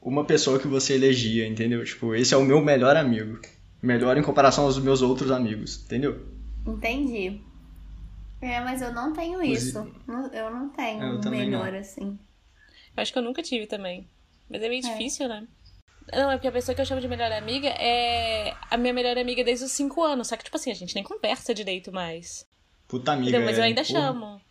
uma 0.02 0.26
pessoa 0.26 0.58
que 0.60 0.68
você 0.68 0.96
elegia, 0.96 1.48
entendeu? 1.48 1.86
Tipo, 1.86 2.16
esse 2.16 2.34
é 2.34 2.38
o 2.38 2.44
meu 2.44 2.60
melhor 2.60 2.98
amigo. 2.98 3.40
Melhor 3.80 4.18
em 4.18 4.24
comparação 4.24 4.64
aos 4.64 4.80
meus 4.80 5.04
outros 5.04 5.30
amigos, 5.30 5.84
entendeu? 5.86 6.26
Entendi. 6.66 7.40
É, 8.42 8.60
mas 8.62 8.82
eu 8.82 8.92
não 8.94 9.14
tenho 9.14 9.44
isso. 9.44 9.88
Não- 10.08 10.26
Eu 10.34 10.50
não 10.50 10.70
tenho 10.70 11.04
Eu 11.04 11.20
um 11.20 11.30
melhor 11.30 11.72
não. 11.72 11.80
assim. 11.80 12.18
Eu 12.98 13.04
acho 13.04 13.14
que 13.14 13.20
eu 13.20 13.24
nunca 13.24 13.44
tive 13.44 13.68
também. 13.68 14.08
Mas 14.50 14.60
é 14.64 14.68
meio 14.68 14.84
É. 14.84 14.90
difícil, 14.90 15.28
né? 15.28 15.46
Não, 16.12 16.32
é 16.32 16.36
porque 16.36 16.48
a 16.48 16.52
pessoa 16.52 16.76
que 16.76 16.82
eu 16.82 16.86
chamo 16.86 17.00
de 17.02 17.08
melhor 17.08 17.32
amiga 17.32 17.70
é 17.70 18.54
a 18.70 18.78
minha 18.78 18.94
melhor 18.94 19.18
amiga 19.18 19.44
desde 19.44 19.66
os 19.66 19.72
5 19.72 20.04
anos. 20.04 20.28
Só 20.28 20.36
que, 20.36 20.44
tipo 20.44 20.58
assim, 20.58 20.72
a 20.72 20.76
gente 20.76 20.96
nem 20.96 21.04
conversa 21.04 21.54
direito 21.54 21.92
mais. 21.92 22.46
Puta 22.88 23.14
amiga. 23.14 23.30
Entendeu? 23.30 23.46
Mas 23.48 23.58
eu 23.58 23.64
é, 23.64 23.68
ainda 23.68 23.84
porra. 23.84 24.00
chamo. 24.02 24.42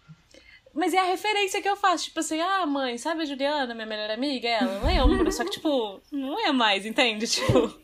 Mas 0.75 0.95
é 0.95 0.99
a 0.99 1.05
referência 1.05 1.61
que 1.61 1.69
eu 1.69 1.77
faço. 1.77 2.05
Tipo 2.05 2.21
assim, 2.21 2.41
ah, 2.41 2.65
mãe, 2.65 2.97
sabe 2.97 3.23
a 3.23 3.25
Juliana, 3.27 3.75
minha 3.75 3.87
melhor 3.87 4.11
amiga? 4.11 4.49
Ela 4.49 4.81
lembro. 4.85 5.31
só 5.31 5.45
que, 5.45 5.51
tipo, 5.51 6.01
não 6.11 6.39
é 6.47 6.51
mais, 6.53 6.87
entende? 6.87 7.27
Tipo, 7.31 7.79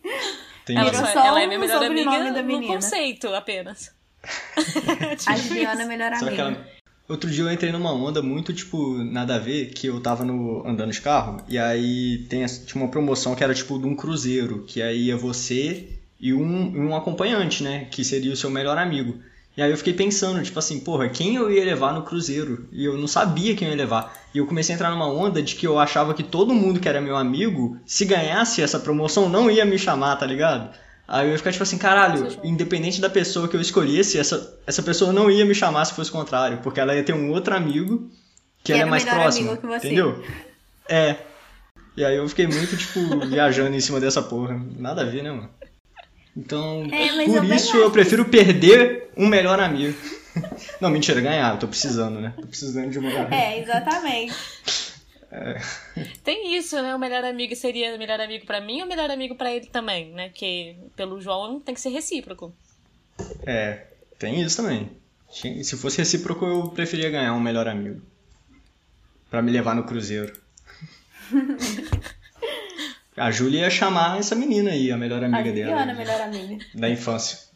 Entendi. 0.63 0.81
ela, 0.81 0.93
só, 0.95 1.07
só 1.07 1.25
ela 1.25 1.43
é 1.43 1.47
minha 1.47 1.59
melhor 1.59 1.83
amiga 1.83 2.11
da 2.33 2.43
no 2.43 2.45
menina. 2.47 2.75
conceito 2.75 3.35
apenas. 3.35 3.95
A 5.27 5.35
Tipo 5.35 5.49
Juliana 5.49 5.73
é 5.73 5.85
isso. 5.85 5.89
melhor 5.89 6.13
amiga. 6.13 6.69
Outro 7.09 7.31
dia 7.31 7.43
eu 7.43 7.51
entrei 7.51 7.73
numa 7.73 7.91
onda 7.91 8.21
muito, 8.21 8.53
tipo, 8.53 8.99
nada 9.03 9.37
a 9.37 9.39
ver, 9.39 9.71
que 9.71 9.87
eu 9.87 9.99
tava 9.99 10.25
no, 10.27 10.63
andando 10.69 10.93
de 10.93 11.01
carro, 11.01 11.43
e 11.49 11.57
aí 11.57 12.19
tem, 12.29 12.45
tinha 12.45 12.85
uma 12.85 12.91
promoção 12.91 13.35
que 13.35 13.43
era, 13.43 13.55
tipo, 13.55 13.79
de 13.79 13.87
um 13.87 13.97
cruzeiro, 13.97 14.65
que 14.67 14.83
aí 14.83 15.05
ia 15.05 15.17
você 15.17 15.89
e 16.21 16.35
um, 16.35 16.89
um 16.89 16.95
acompanhante, 16.95 17.63
né, 17.63 17.87
que 17.91 18.05
seria 18.05 18.31
o 18.31 18.37
seu 18.37 18.51
melhor 18.51 18.77
amigo. 18.77 19.17
E 19.57 19.63
aí 19.63 19.71
eu 19.71 19.77
fiquei 19.79 19.95
pensando, 19.95 20.43
tipo 20.43 20.59
assim, 20.59 20.81
porra, 20.81 21.09
quem 21.09 21.35
eu 21.37 21.51
ia 21.51 21.65
levar 21.65 21.95
no 21.95 22.03
cruzeiro? 22.03 22.69
E 22.71 22.85
eu 22.85 22.99
não 22.99 23.09
sabia 23.09 23.57
quem 23.57 23.67
eu 23.67 23.73
ia 23.73 23.79
levar. 23.79 24.15
E 24.35 24.39
eu 24.39 24.47
comecei 24.47 24.75
a 24.75 24.77
entrar 24.77 24.91
numa 24.91 25.11
onda 25.11 25.43
de 25.43 25.57
que 25.57 25.67
eu 25.67 25.79
achava 25.79 26.15
que 26.15 26.23
todo 26.23 26.55
mundo 26.55 26.79
que 26.79 26.89
era 26.89 27.01
meu 27.01 27.17
amigo, 27.17 27.77
se 27.85 28.05
ganhasse 28.05 28.63
essa 28.63 28.79
promoção, 28.79 29.29
não 29.29 29.51
ia 29.51 29.65
me 29.65 29.79
chamar, 29.79 30.15
tá 30.17 30.27
ligado? 30.27 30.73
Aí 31.09 31.27
eu 31.27 31.33
ia 31.33 31.39
ficar 31.39 31.51
tipo 31.53 31.63
assim, 31.63 31.79
caralho, 31.79 32.29
independente 32.45 33.01
da 33.01 33.09
pessoa 33.09 33.49
que 33.49 33.57
eu 33.57 33.61
escolhesse, 33.63 34.19
essa, 34.19 34.59
essa 34.67 34.83
pessoa 34.83 35.11
não 35.11 35.31
ia 35.31 35.47
me 35.47 35.55
chamar 35.55 35.87
se 35.87 35.95
fosse 35.95 36.11
o 36.11 36.13
contrário, 36.13 36.59
porque 36.59 36.79
ela 36.79 36.95
ia 36.95 37.03
ter 37.03 37.15
um 37.15 37.31
outro 37.31 37.57
amigo 37.57 38.11
que, 38.59 38.65
Que 38.65 38.73
ela 38.73 38.81
é 38.81 38.83
era 38.83 38.91
mais 38.91 39.05
você. 39.05 39.87
entendeu? 39.87 40.23
É. 40.87 41.17
E 41.97 42.05
aí 42.05 42.15
eu 42.15 42.29
fiquei 42.29 42.47
muito, 42.47 42.77
tipo, 42.77 43.01
viajando 43.27 43.75
em 43.75 43.81
cima 43.81 43.99
dessa 43.99 44.21
porra. 44.21 44.61
Nada 44.77 45.01
a 45.01 45.05
ver, 45.07 45.23
né, 45.23 45.33
mano? 45.33 45.49
Então, 46.37 46.87
É, 46.93 47.09
eu 47.09 47.25
por 47.25 47.41
bem 47.47 47.57
isso 47.57 47.77
eu 47.77 47.91
prefiro 47.91 48.27
perder 48.27 49.11
um 49.17 49.27
melhor 49.27 49.59
amigo. 49.59 49.97
Não, 50.79 50.91
mentira, 50.91 51.21
ganhar, 51.21 51.55
eu 51.55 51.59
tô 51.59 51.67
precisando, 51.67 52.21
né? 52.21 52.35
Tô 52.37 52.47
precisando 52.47 52.91
de 52.91 52.99
um 52.99 53.03
melhor 53.03 53.21
amigo. 53.23 53.35
É. 55.31 55.61
Tem 56.25 56.57
isso, 56.57 56.81
né? 56.81 56.95
O 56.95 56.99
melhor 56.99 57.25
amigo 57.25 57.55
seria 57.55 57.95
o 57.95 57.99
melhor 57.99 58.21
amigo 58.21 58.47
pra 58.47 58.61
mim 58.61 58.81
ou 58.81 58.87
o 58.87 58.89
melhor 58.89 59.11
amigo 59.11 59.35
pra 59.35 59.53
ele 59.53 59.67
também, 59.67 60.11
né? 60.13 60.29
Porque 60.29 60.77
pelo 60.97 61.21
João 61.21 61.61
tem 61.61 61.75
que 61.75 61.81
ser 61.81 61.91
recíproco. 61.91 62.55
É, 63.47 63.87
tem 64.19 64.41
isso 64.41 64.57
também. 64.57 64.91
Se 65.31 65.77
fosse 65.77 65.99
recíproco, 65.99 66.45
eu 66.47 66.69
preferia 66.71 67.11
ganhar 67.11 67.35
um 67.35 67.41
melhor 67.41 67.69
amigo. 67.69 68.01
Pra 69.29 69.43
me 69.43 69.53
levar 69.53 69.75
no 69.75 69.85
cruzeiro. 69.85 70.33
A 73.19 73.33
Júlia 73.33 73.63
ia 73.63 73.71
chamar 73.71 74.19
essa 74.19 74.37
menina 74.37 74.71
aí, 74.71 74.93
a 74.93 74.97
melhor 74.97 75.23
A 75.25 75.27
amiga 75.27 75.53
dela. 75.53 75.71
Juliana 75.71 75.93
é 75.93 75.95
melhor 75.95 76.21
amiga. 76.21 76.65
Da 76.73 76.89
infância. 76.89 77.48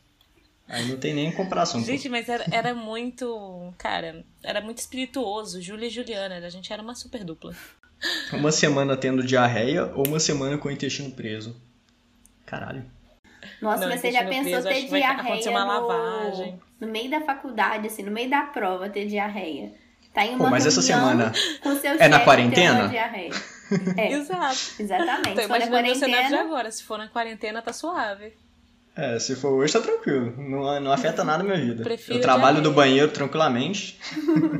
Aí 0.72 0.86
não 0.88 0.96
tem 0.96 1.12
nem 1.12 1.30
comparação. 1.30 1.80
pô. 1.80 1.86
Gente, 1.86 2.08
mas 2.08 2.28
era, 2.28 2.46
era 2.50 2.74
muito. 2.74 3.72
Cara, 3.76 4.24
era 4.42 4.62
muito 4.62 4.78
espirituoso. 4.78 5.60
Júlia 5.60 5.86
e 5.86 5.90
Juliana. 5.90 6.38
A 6.38 6.48
gente 6.48 6.72
era 6.72 6.80
uma 6.80 6.94
super 6.94 7.22
dupla. 7.22 7.54
Uma 8.32 8.50
semana 8.50 8.96
tendo 8.96 9.22
diarreia 9.22 9.92
ou 9.94 10.06
uma 10.06 10.18
semana 10.18 10.56
com 10.56 10.68
o 10.68 10.70
intestino 10.70 11.10
preso. 11.10 11.54
Caralho. 12.46 12.84
Nossa, 13.60 13.82
Não, 13.82 13.88
mas 13.88 14.00
você 14.00 14.10
já 14.10 14.24
pensou 14.24 14.62
preso, 14.62 14.68
ter 14.68 14.88
diarreia 14.88 15.50
no... 15.50 15.52
lavagem. 15.52 16.60
no 16.80 16.88
meio 16.88 17.10
da 17.10 17.20
faculdade, 17.20 17.86
assim, 17.86 18.02
no 18.02 18.10
meio 18.10 18.30
da 18.30 18.42
prova, 18.42 18.88
ter 18.88 19.06
diarreia. 19.06 19.72
Tá 20.12 20.24
em 20.24 20.36
Pô, 20.36 20.44
uma 20.44 20.50
mas 20.50 20.66
essa 20.66 20.82
semana 20.82 21.32
com 21.62 21.74
seu 21.76 21.92
é 21.92 22.08
na 22.08 22.20
quarentena? 22.20 22.90
É, 23.96 24.12
Exato. 24.12 24.58
exatamente. 24.78 25.34
Tô 25.34 25.40
imaginando 25.42 25.90
o 25.90 25.94
cenário 25.94 26.28
de 26.28 26.34
agora. 26.34 26.70
Se 26.70 26.82
for 26.82 26.98
na 26.98 27.08
quarentena, 27.08 27.62
tá 27.62 27.72
suave. 27.72 28.34
É, 28.94 29.18
se 29.18 29.34
for 29.34 29.52
hoje 29.52 29.72
tá 29.72 29.80
tranquilo. 29.80 30.34
Não, 30.36 30.80
não 30.80 30.92
afeta 30.92 31.24
nada 31.24 31.42
a 31.42 31.46
minha 31.46 31.58
vida. 31.58 31.82
Prefiro 31.82 32.18
eu 32.18 32.20
trabalho 32.20 32.60
do 32.60 32.72
banheiro 32.72 33.10
tranquilamente. 33.10 33.98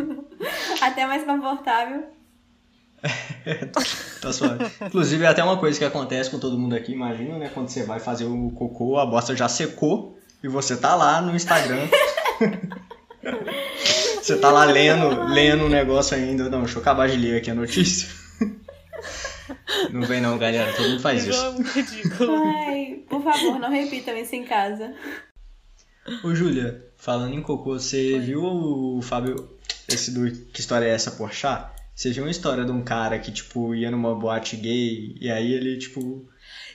até 0.81 1.07
mais 1.07 1.25
confortável. 1.25 2.05
Tá 4.21 4.33
suave. 4.33 4.65
Inclusive, 4.81 5.25
é 5.25 5.27
até 5.27 5.43
uma 5.43 5.57
coisa 5.57 5.77
que 5.77 5.85
acontece 5.85 6.31
com 6.31 6.39
todo 6.39 6.57
mundo 6.57 6.77
aqui, 6.77 6.93
imagina, 6.93 7.37
né? 7.39 7.51
Quando 7.53 7.69
você 7.69 7.83
vai 7.83 7.99
fazer 7.99 8.25
o 8.25 8.51
cocô, 8.53 8.97
a 8.99 9.05
bosta 9.05 9.35
já 9.35 9.49
secou 9.49 10.17
e 10.45 10.47
você 10.47 10.77
tá 10.77 10.95
lá 10.95 11.21
no 11.21 11.35
Instagram. 11.35 11.89
você 14.23 14.37
tá 14.37 14.53
lá 14.53 14.65
lendo, 14.65 15.25
lendo 15.25 15.65
um 15.65 15.69
negócio 15.69 16.17
ainda. 16.17 16.49
Não, 16.49 16.61
deixa 16.61 16.79
eu 16.79 16.83
acabar 16.83 17.09
de 17.09 17.17
ler 17.17 17.39
aqui 17.39 17.51
a 17.51 17.55
notícia. 17.55 18.09
Não 19.91 20.02
vem 20.02 20.21
não, 20.21 20.38
galera. 20.38 20.73
Todo 20.73 20.88
mundo 20.88 21.00
faz 21.00 21.26
isso. 21.26 21.45
É 21.45 21.50
muito 21.52 21.71
ridículo. 21.71 22.43
Ai, 22.45 23.00
por 23.09 23.23
favor, 23.23 23.59
não 23.59 23.71
repitam 23.71 24.17
isso 24.17 24.35
em 24.35 24.45
casa. 24.45 24.95
Ô, 26.25 26.35
Júlia, 26.35 26.85
falando 26.97 27.35
em 27.35 27.43
cocô, 27.43 27.79
você 27.79 28.19
viu 28.19 28.43
o 28.45 29.00
Fábio, 29.02 29.49
esse 29.88 30.11
do 30.11 30.31
Que 30.52 30.61
História 30.61 30.87
é 30.87 30.91
Essa, 30.91 31.12
Porchat? 31.12 31.71
Você 31.95 32.11
viu 32.11 32.25
uma 32.25 32.31
história 32.31 32.64
de 32.64 32.73
um 32.73 32.83
cara 32.83 33.19
que, 33.19 33.31
tipo, 33.31 33.75
ia 33.75 33.91
numa 33.91 34.14
boate 34.14 34.57
gay 34.57 35.14
e 35.21 35.31
aí 35.31 35.52
ele, 35.52 35.76
tipo, 35.79 36.26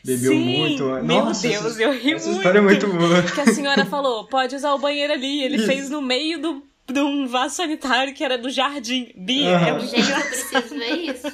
bebeu 0.05 0.31
Sim, 0.31 0.57
muito. 0.57 0.83
Meu 0.83 1.03
Nossa, 1.03 1.47
Deus, 1.47 1.65
essa, 1.65 1.81
eu 1.81 1.91
ri 1.91 2.13
essa 2.13 2.25
muito. 2.27 2.37
história 2.37 2.59
é 2.59 2.61
muito 2.61 2.87
boa. 2.87 3.23
Que 3.33 3.41
a 3.41 3.47
senhora 3.53 3.85
falou, 3.85 4.25
pode 4.27 4.55
usar 4.55 4.73
o 4.73 4.77
banheiro 4.77 5.11
ali. 5.11 5.43
Ele 5.43 5.57
Isso. 5.57 5.65
fez 5.65 5.89
no 5.89 6.01
meio 6.01 6.39
do, 6.39 6.63
de 6.87 6.99
um 6.99 7.27
vaso 7.27 7.55
sanitário 7.55 8.13
que 8.13 8.23
era 8.23 8.37
do 8.37 8.49
jardim. 8.49 9.11
Bia, 9.17 9.49
é 9.49 9.55
Aham. 9.55 9.79
muito 9.79 9.89
Gente, 9.89 10.09
eu 10.09 10.21
preciso 10.21 10.75
ver 10.75 10.95
isso. 10.95 11.31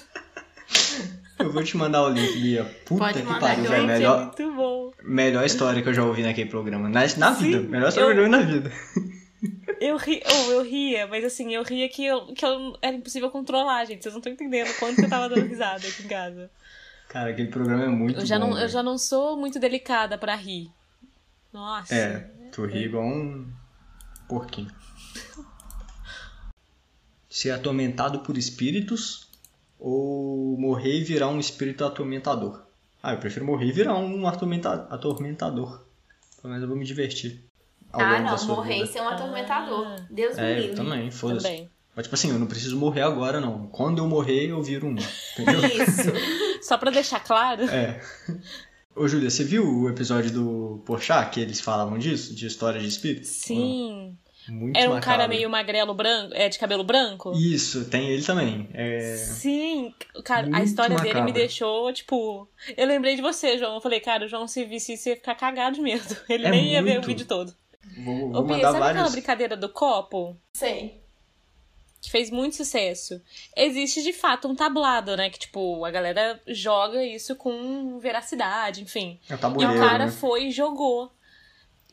Eu 1.43 1.51
vou 1.51 1.63
te 1.63 1.75
mandar 1.77 2.03
o 2.03 2.09
link, 2.09 2.33
Bia. 2.39 2.63
Puta 2.85 3.05
Pode 3.05 3.21
que 3.21 3.39
pariu, 3.39 3.63
velho. 3.65 3.83
é 3.83 3.85
Melhor, 3.87 4.25
muito 4.25 4.53
bom. 4.53 4.91
melhor 5.03 5.45
história 5.45 5.81
que 5.81 5.89
eu 5.89 5.93
já 5.93 6.03
ouvi 6.03 6.23
naquele 6.23 6.49
programa. 6.49 6.87
Na, 6.89 7.01
na 7.17 7.35
Sim, 7.35 7.43
vida. 7.43 7.59
Melhor 7.61 7.89
história 7.89 8.07
eu- 8.07 8.13
que 8.15 8.19
eu 8.19 8.31
já 8.31 8.37
ouvi 8.37 8.45
na 8.45 8.51
vida. 8.53 8.71
Eu, 9.81 9.97
ri, 9.97 10.23
oh, 10.25 10.51
eu 10.51 10.63
ria, 10.63 11.05
mas 11.07 11.25
assim, 11.25 11.53
eu 11.53 11.63
ria 11.63 11.89
que, 11.89 12.05
eu, 12.05 12.27
que 12.33 12.45
eu, 12.45 12.77
era 12.81 12.95
impossível 12.95 13.29
controlar, 13.29 13.83
gente. 13.83 14.01
Vocês 14.01 14.13
não 14.13 14.19
estão 14.19 14.31
entendendo 14.31 14.73
quanto 14.79 14.95
que 14.95 15.03
eu 15.05 15.09
tava 15.09 15.27
dando 15.27 15.45
risada 15.45 15.85
aqui 15.85 16.03
em 16.03 16.07
casa. 16.07 16.49
Cara, 17.09 17.31
aquele 17.31 17.49
programa 17.49 17.83
é 17.83 17.87
muito 17.89 18.21
Eu 18.21 18.25
já, 18.25 18.39
bom. 18.39 18.51
não, 18.51 18.57
eu 18.59 18.69
já 18.69 18.81
não 18.81 18.97
sou 18.97 19.35
muito 19.35 19.59
delicada 19.59 20.17
pra 20.17 20.33
rir. 20.35 20.71
Nossa. 21.51 21.93
É, 21.93 22.19
tu 22.53 22.65
ri 22.65 22.85
igual 22.85 23.03
um 23.05 23.45
porquinho. 24.29 24.71
Ser 27.29 27.51
atormentado 27.51 28.19
por 28.19 28.37
espíritos 28.37 29.27
ou 29.83 30.57
morrer 30.57 30.99
e 30.99 31.03
virar 31.03 31.27
um 31.27 31.39
espírito 31.39 31.83
atormentador? 31.83 32.63
Ah, 33.01 33.11
eu 33.13 33.17
prefiro 33.17 33.45
morrer 33.45 33.65
e 33.67 33.71
virar 33.73 33.95
um 33.95 34.25
atormenta- 34.25 34.87
atormentador. 34.89 35.81
Pelo 36.41 36.53
menos 36.53 36.61
eu 36.63 36.69
vou 36.69 36.77
me 36.77 36.85
divertir. 36.85 37.43
Ah, 37.91 38.19
não, 38.21 38.45
morrer 38.47 38.83
e 38.83 38.87
ser 38.87 39.01
um 39.01 39.07
atormentador. 39.09 39.85
Ah. 39.85 39.95
Deus 40.09 40.37
me 40.37 40.41
É, 40.41 40.51
eu 40.53 40.61
livre. 40.61 40.75
também, 40.77 41.11
foda-se. 41.11 41.43
Também. 41.45 41.69
Mas 41.95 42.05
tipo 42.05 42.15
assim, 42.15 42.29
eu 42.31 42.39
não 42.39 42.47
preciso 42.47 42.77
morrer 42.79 43.01
agora, 43.01 43.39
não. 43.41 43.67
Quando 43.67 43.99
eu 43.99 44.07
morrer, 44.07 44.47
eu 44.49 44.63
viro 44.63 44.87
um. 44.87 44.95
Entendeu? 45.37 45.59
Isso. 45.83 46.09
Só 46.65 46.77
pra 46.77 46.89
deixar 46.89 47.19
claro. 47.19 47.63
É. 47.65 48.01
Ô, 48.95 49.07
Júlia, 49.07 49.29
você 49.29 49.43
viu 49.43 49.67
o 49.67 49.89
episódio 49.89 50.31
do 50.31 50.81
Porchat, 50.85 51.29
que 51.31 51.39
eles 51.41 51.59
falavam 51.59 51.97
disso? 51.99 52.33
De 52.33 52.47
história 52.47 52.79
de 52.79 52.87
espírito? 52.87 53.27
Sim. 53.27 54.17
Muito 54.47 54.77
Era 54.77 54.89
um 54.89 54.95
macabro. 54.95 55.17
cara 55.17 55.27
meio 55.27 55.49
magrelo 55.49 55.93
branco, 55.93 56.33
é 56.35 56.49
de 56.49 56.59
cabelo 56.59 56.83
branco? 56.83 57.31
Isso, 57.33 57.85
tem 57.89 58.09
ele 58.09 58.23
também. 58.23 58.69
É... 58.73 59.15
Sim, 59.17 59.93
cara, 60.23 60.47
a 60.47 60.49
Muito 60.49 60.63
história 60.65 60.97
dele 60.97 61.21
me 61.21 61.31
deixou, 61.31 61.91
tipo. 61.93 62.47
Eu 62.75 62.87
lembrei 62.87 63.15
de 63.15 63.21
você, 63.21 63.57
João. 63.57 63.75
Eu 63.75 63.81
falei, 63.81 63.99
cara, 63.99 64.25
o 64.25 64.27
João 64.27 64.47
se 64.47 64.65
visse 64.65 64.93
isso 64.93 65.09
ia 65.09 65.15
ficar 65.15 65.35
cagado 65.35 65.75
de 65.75 65.81
medo. 65.81 66.15
Ele 66.27 66.45
É 66.47 66.51
nem 66.51 66.71
ia 66.73 66.81
ver 66.83 66.91
o 66.91 66.93
muito. 66.95 67.07
vídeo 67.07 67.25
todo. 67.25 67.53
Vou, 68.03 68.29
Ô, 68.29 68.31
vou 68.33 68.43
Bia, 68.43 68.55
mandar 68.57 68.71
sabe 68.71 68.77
aquela 68.77 68.93
vários. 68.93 69.11
brincadeira 69.13 69.55
do 69.57 69.69
copo? 69.69 70.35
Sei. 70.53 71.01
Que 72.01 72.11
fez 72.11 72.29
muito 72.29 72.57
sucesso. 72.57 73.21
Existe 73.55 74.03
de 74.03 74.11
fato 74.11 74.47
um 74.49 74.55
tablado, 74.55 75.15
né? 75.15 75.29
Que, 75.29 75.39
tipo, 75.39 75.85
a 75.85 75.91
galera 75.91 76.41
joga 76.47 77.01
isso 77.05 77.33
com 77.37 77.97
veracidade, 77.99 78.81
enfim. 78.83 79.19
É 79.29 79.33
o 79.33 79.37
E 79.37 79.39
tabuleiro, 79.39 79.73
o 79.73 79.79
cara 79.79 80.05
né? 80.07 80.11
foi 80.11 80.47
e 80.47 80.51
jogou. 80.51 81.09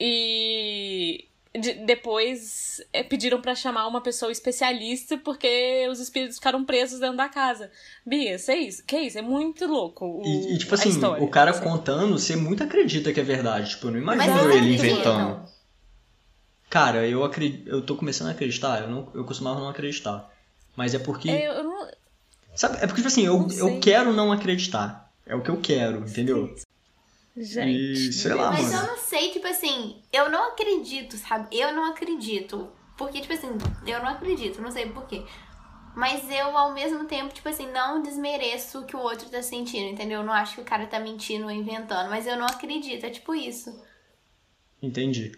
E 0.00 1.28
de- 1.58 1.84
depois 1.84 2.80
é, 2.92 3.02
pediram 3.02 3.40
pra 3.40 3.54
chamar 3.54 3.86
uma 3.86 4.00
pessoa 4.00 4.30
especialista 4.30 5.18
porque 5.18 5.86
os 5.90 5.98
espíritos 6.00 6.36
ficaram 6.36 6.64
presos 6.64 7.00
dentro 7.00 7.16
da 7.16 7.28
casa. 7.28 7.70
Bia, 8.06 8.36
isso 8.36 8.50
é 8.50 8.56
isso? 8.56 8.84
Que 8.84 8.98
isso? 9.00 9.18
É 9.18 9.22
muito 9.22 9.66
louco. 9.66 10.04
O, 10.04 10.22
E, 10.24 10.54
e, 10.54 10.58
tipo 10.58 10.74
a 10.74 10.78
assim, 10.78 10.90
história, 10.90 11.22
o 11.24 11.28
cara 11.28 11.50
assim. 11.50 11.62
contando, 11.62 12.18
você 12.18 12.36
muito 12.36 12.62
acredita 12.62 13.12
que 13.12 13.20
é 13.20 13.24
verdade. 13.24 13.70
Tipo, 13.70 13.88
eu 13.88 13.92
não 13.92 14.00
Mas 14.02 14.22
imagino 14.24 14.38
vocês 14.48 14.54
ele 14.56 14.74
inventando. 14.74 15.48
Cara, 16.68 17.06
eu 17.06 17.24
acredito, 17.24 17.68
eu 17.68 17.82
tô 17.82 17.96
começando 17.96 18.28
a 18.28 18.30
acreditar, 18.30 18.82
eu, 18.82 18.88
não, 18.88 19.08
eu 19.12 19.24
costumava 19.24 19.58
não 19.58 19.68
acreditar. 19.68 20.30
Mas 20.76 20.94
é 20.94 20.98
porque. 21.00 21.28
É, 21.30 21.48
eu, 21.48 21.64
não, 21.64 21.88
Sabe, 22.54 22.76
é 22.76 22.80
porque, 22.80 22.96
tipo 22.96 23.08
assim, 23.08 23.24
eu, 23.26 23.48
eu 23.56 23.80
quero 23.80 24.12
não 24.12 24.30
acreditar. 24.30 25.10
É 25.26 25.34
o 25.34 25.42
que 25.42 25.50
eu 25.50 25.56
quero, 25.60 25.98
entendeu? 26.00 26.54
Gente. 27.40 28.08
E 28.08 28.12
sei 28.12 28.34
lá, 28.34 28.50
Mas 28.50 28.70
mano. 28.72 28.82
eu 28.84 28.86
não 28.88 28.98
sei, 28.98 29.30
tipo 29.30 29.46
assim, 29.46 30.02
eu 30.12 30.30
não 30.30 30.48
acredito, 30.48 31.16
sabe? 31.16 31.56
Eu 31.56 31.72
não 31.72 31.84
acredito. 31.84 32.70
Porque, 32.96 33.20
tipo 33.20 33.32
assim, 33.32 33.48
eu 33.86 33.98
não 34.00 34.08
acredito, 34.08 34.60
não 34.60 34.70
sei 34.70 34.86
porquê. 34.86 35.24
Mas 35.96 36.30
eu, 36.30 36.56
ao 36.56 36.72
mesmo 36.72 37.04
tempo, 37.04 37.34
tipo 37.34 37.48
assim, 37.48 37.66
não 37.72 38.02
desmereço 38.02 38.80
o 38.80 38.84
que 38.86 38.94
o 38.94 39.00
outro 39.00 39.28
tá 39.28 39.42
sentindo, 39.42 39.90
entendeu? 39.90 40.20
Eu 40.20 40.26
não 40.26 40.32
acho 40.32 40.54
que 40.56 40.60
o 40.60 40.64
cara 40.64 40.86
tá 40.86 41.00
mentindo 41.00 41.44
ou 41.46 41.50
inventando, 41.50 42.08
mas 42.10 42.26
eu 42.26 42.36
não 42.36 42.46
acredito, 42.46 43.04
é 43.04 43.10
tipo 43.10 43.34
isso. 43.34 43.70
Entendi. 44.82 45.32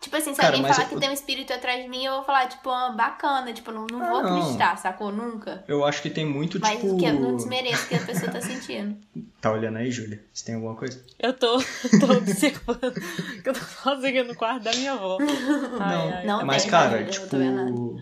Tipo 0.00 0.14
assim, 0.16 0.30
se 0.32 0.36
Cara, 0.36 0.50
alguém 0.50 0.62
mas 0.62 0.76
falar 0.76 0.88
eu- 0.88 0.94
que 0.94 1.00
tem 1.00 1.10
um 1.10 1.12
espírito 1.12 1.52
atrás 1.52 1.82
de 1.82 1.88
mim, 1.88 2.04
eu 2.04 2.14
vou 2.14 2.22
falar, 2.24 2.46
tipo, 2.48 2.70
ah, 2.70 2.90
bacana, 2.92 3.52
tipo, 3.52 3.72
não, 3.72 3.84
não 3.90 3.98
vou 3.98 4.18
Ah, 4.18 4.22
não. 4.22 4.36
acreditar, 4.38 4.76
sacou? 4.78 5.10
Nunca. 5.10 5.64
Eu 5.66 5.84
acho 5.84 6.00
que 6.00 6.08
tem 6.08 6.24
muito, 6.24 6.60
Mas 6.60 6.78
tipo. 6.80 6.96
que 6.96 7.04
eu 7.04 7.14
não 7.14 7.34
desmereço 7.36 7.84
o 7.84 7.88
que 7.88 7.94
a 7.96 8.00
pessoa 8.00 8.30
tá 8.30 8.40
sentindo. 8.40 8.96
Tá 9.40 9.52
olhando 9.52 9.76
aí, 9.78 9.88
Júlia? 9.90 10.24
Você 10.32 10.46
tem 10.46 10.54
alguma 10.56 10.74
coisa? 10.74 11.04
Eu 11.18 11.32
tô, 11.32 11.58
tô 12.00 12.12
observando 12.16 12.92
que 13.42 13.48
eu 13.48 13.52
tô 13.54 13.60
sozinha 13.60 14.24
no 14.24 14.34
quarto 14.34 14.64
da 14.64 14.72
minha 14.72 14.92
avó. 14.92 15.18
Ai, 15.20 15.96
não, 15.96 16.12
ai. 16.12 16.26
Não 16.26 16.44
mas 16.46 16.62
tem, 16.62 16.70
cara, 16.72 16.98
Júlia, 16.98 17.06
eu 17.06 17.10
tipo. 17.10 18.00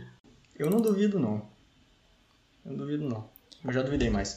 Eu 0.59 0.71
não 0.71 0.81
duvido, 0.81 1.19
não. 1.19 1.43
Eu 2.65 2.73
não 2.73 2.77
duvido, 2.79 3.09
não. 3.09 3.29
Eu 3.65 3.73
já 3.73 3.83
duvidei 3.83 4.09
mais. 4.11 4.37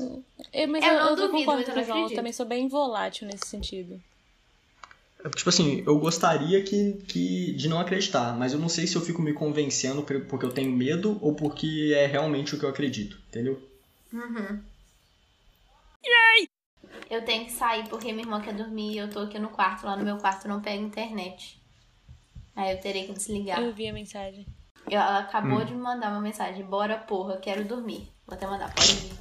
É, 0.51 0.65
mas 0.67 0.83
Eu 0.83 0.91
eu, 0.91 0.99
não 0.99 1.09
eu 1.09 1.15
duvido, 1.15 1.45
mas 1.51 1.67
eu 1.67 1.73
com 1.73 1.99
não 1.99 2.09
eu 2.09 2.15
também 2.15 2.33
sou 2.33 2.45
bem 2.45 2.67
volátil 2.67 3.27
nesse 3.27 3.47
sentido. 3.47 4.01
Tipo 5.35 5.49
assim, 5.49 5.83
eu 5.85 5.99
gostaria 5.99 6.63
que, 6.63 6.93
que 7.07 7.51
de 7.53 7.67
não 7.67 7.79
acreditar, 7.79 8.37
mas 8.37 8.53
eu 8.53 8.59
não 8.59 8.69
sei 8.69 8.87
se 8.87 8.95
eu 8.95 9.01
fico 9.01 9.21
me 9.21 9.33
convencendo 9.33 10.01
por- 10.01 10.21
porque 10.25 10.45
eu 10.45 10.51
tenho 10.53 10.71
medo 10.71 11.17
ou 11.21 11.35
porque 11.35 11.93
é 11.95 12.05
realmente 12.05 12.55
o 12.55 12.59
que 12.59 12.63
eu 12.63 12.69
acredito, 12.69 13.17
entendeu? 13.27 13.61
Uhum. 14.13 14.61
Eu 17.09 17.25
tenho 17.25 17.45
que 17.45 17.51
sair 17.51 17.87
porque 17.89 18.11
minha 18.11 18.23
irmã 18.23 18.39
quer 18.39 18.53
dormir 18.53 18.93
e 18.93 18.97
eu 18.97 19.09
tô 19.09 19.19
aqui 19.19 19.37
no 19.39 19.49
quarto. 19.49 19.85
Lá 19.85 19.95
no 19.97 20.03
meu 20.05 20.17
quarto 20.17 20.47
não 20.47 20.61
pega 20.61 20.81
internet. 20.81 21.59
Aí 22.55 22.71
eu 22.75 22.79
terei 22.79 23.05
que 23.05 23.13
desligar. 23.13 23.59
Eu 23.61 23.73
vi 23.73 23.87
a 23.87 23.93
mensagem. 23.93 24.45
Ela 24.89 25.19
acabou 25.19 25.59
Hum. 25.59 25.65
de 25.65 25.73
me 25.73 25.81
mandar 25.81 26.11
uma 26.11 26.21
mensagem. 26.21 26.63
Bora, 26.63 26.97
porra, 26.97 27.37
quero 27.37 27.65
dormir. 27.65 28.07
Vou 28.25 28.35
até 28.35 28.47
mandar, 28.47 28.73
pode 28.73 28.93
vir. 28.93 29.13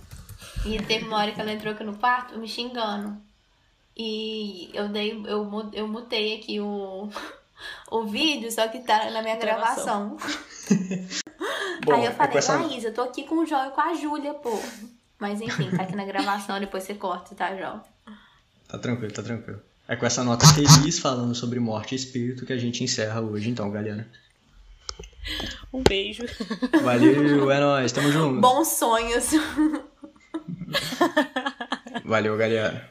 E 0.66 0.82
teve 0.82 1.06
uma 1.06 1.16
hora 1.18 1.32
que 1.32 1.40
ela 1.40 1.52
entrou 1.52 1.72
aqui 1.72 1.82
no 1.84 1.96
quarto 1.98 2.38
me 2.38 2.46
xingando. 2.46 3.20
E 3.98 4.70
eu 4.72 4.88
dei, 4.88 5.20
eu, 5.26 5.70
eu 5.72 5.88
mutei 5.88 6.36
aqui 6.36 6.60
o, 6.60 7.10
o 7.90 8.04
vídeo, 8.04 8.50
só 8.52 8.68
que 8.68 8.78
tá 8.78 9.10
na 9.10 9.22
minha 9.22 9.36
Gravação. 9.36 10.16
gravação. 10.16 10.38
Bom, 11.84 11.94
Aí 11.94 12.04
eu 12.04 12.10
é 12.10 12.14
falei, 12.14 12.32
com 12.32 12.38
essa... 12.38 12.56
Laís, 12.58 12.84
eu 12.84 12.94
tô 12.94 13.02
aqui 13.02 13.24
com 13.24 13.38
o 13.38 13.46
João 13.46 13.66
e 13.66 13.70
com 13.72 13.80
a 13.80 13.94
Júlia, 13.94 14.34
pô. 14.34 14.56
Mas 15.18 15.40
enfim, 15.40 15.68
tá 15.76 15.82
aqui 15.82 15.96
na 15.96 16.04
gravação, 16.04 16.60
depois 16.60 16.84
você 16.84 16.94
corta, 16.94 17.34
tá, 17.34 17.56
João? 17.56 17.82
Tá 18.68 18.78
tranquilo, 18.78 19.12
tá 19.12 19.22
tranquilo. 19.22 19.60
É 19.88 19.96
com 19.96 20.06
essa 20.06 20.22
nota 20.22 20.46
feliz 20.46 21.00
falando 21.00 21.34
sobre 21.34 21.58
morte 21.58 21.92
e 21.92 21.96
espírito 21.96 22.46
que 22.46 22.52
a 22.52 22.58
gente 22.58 22.84
encerra 22.84 23.20
hoje, 23.20 23.50
então, 23.50 23.68
galera. 23.70 24.06
Um 25.72 25.82
beijo. 25.82 26.24
Valeu, 26.82 27.50
é 27.50 27.58
nóis, 27.58 27.90
tamo 27.90 28.12
junto. 28.12 28.40
Bons 28.40 28.68
sonhos. 28.68 29.30
Valeu, 32.04 32.36
galera. 32.36 32.88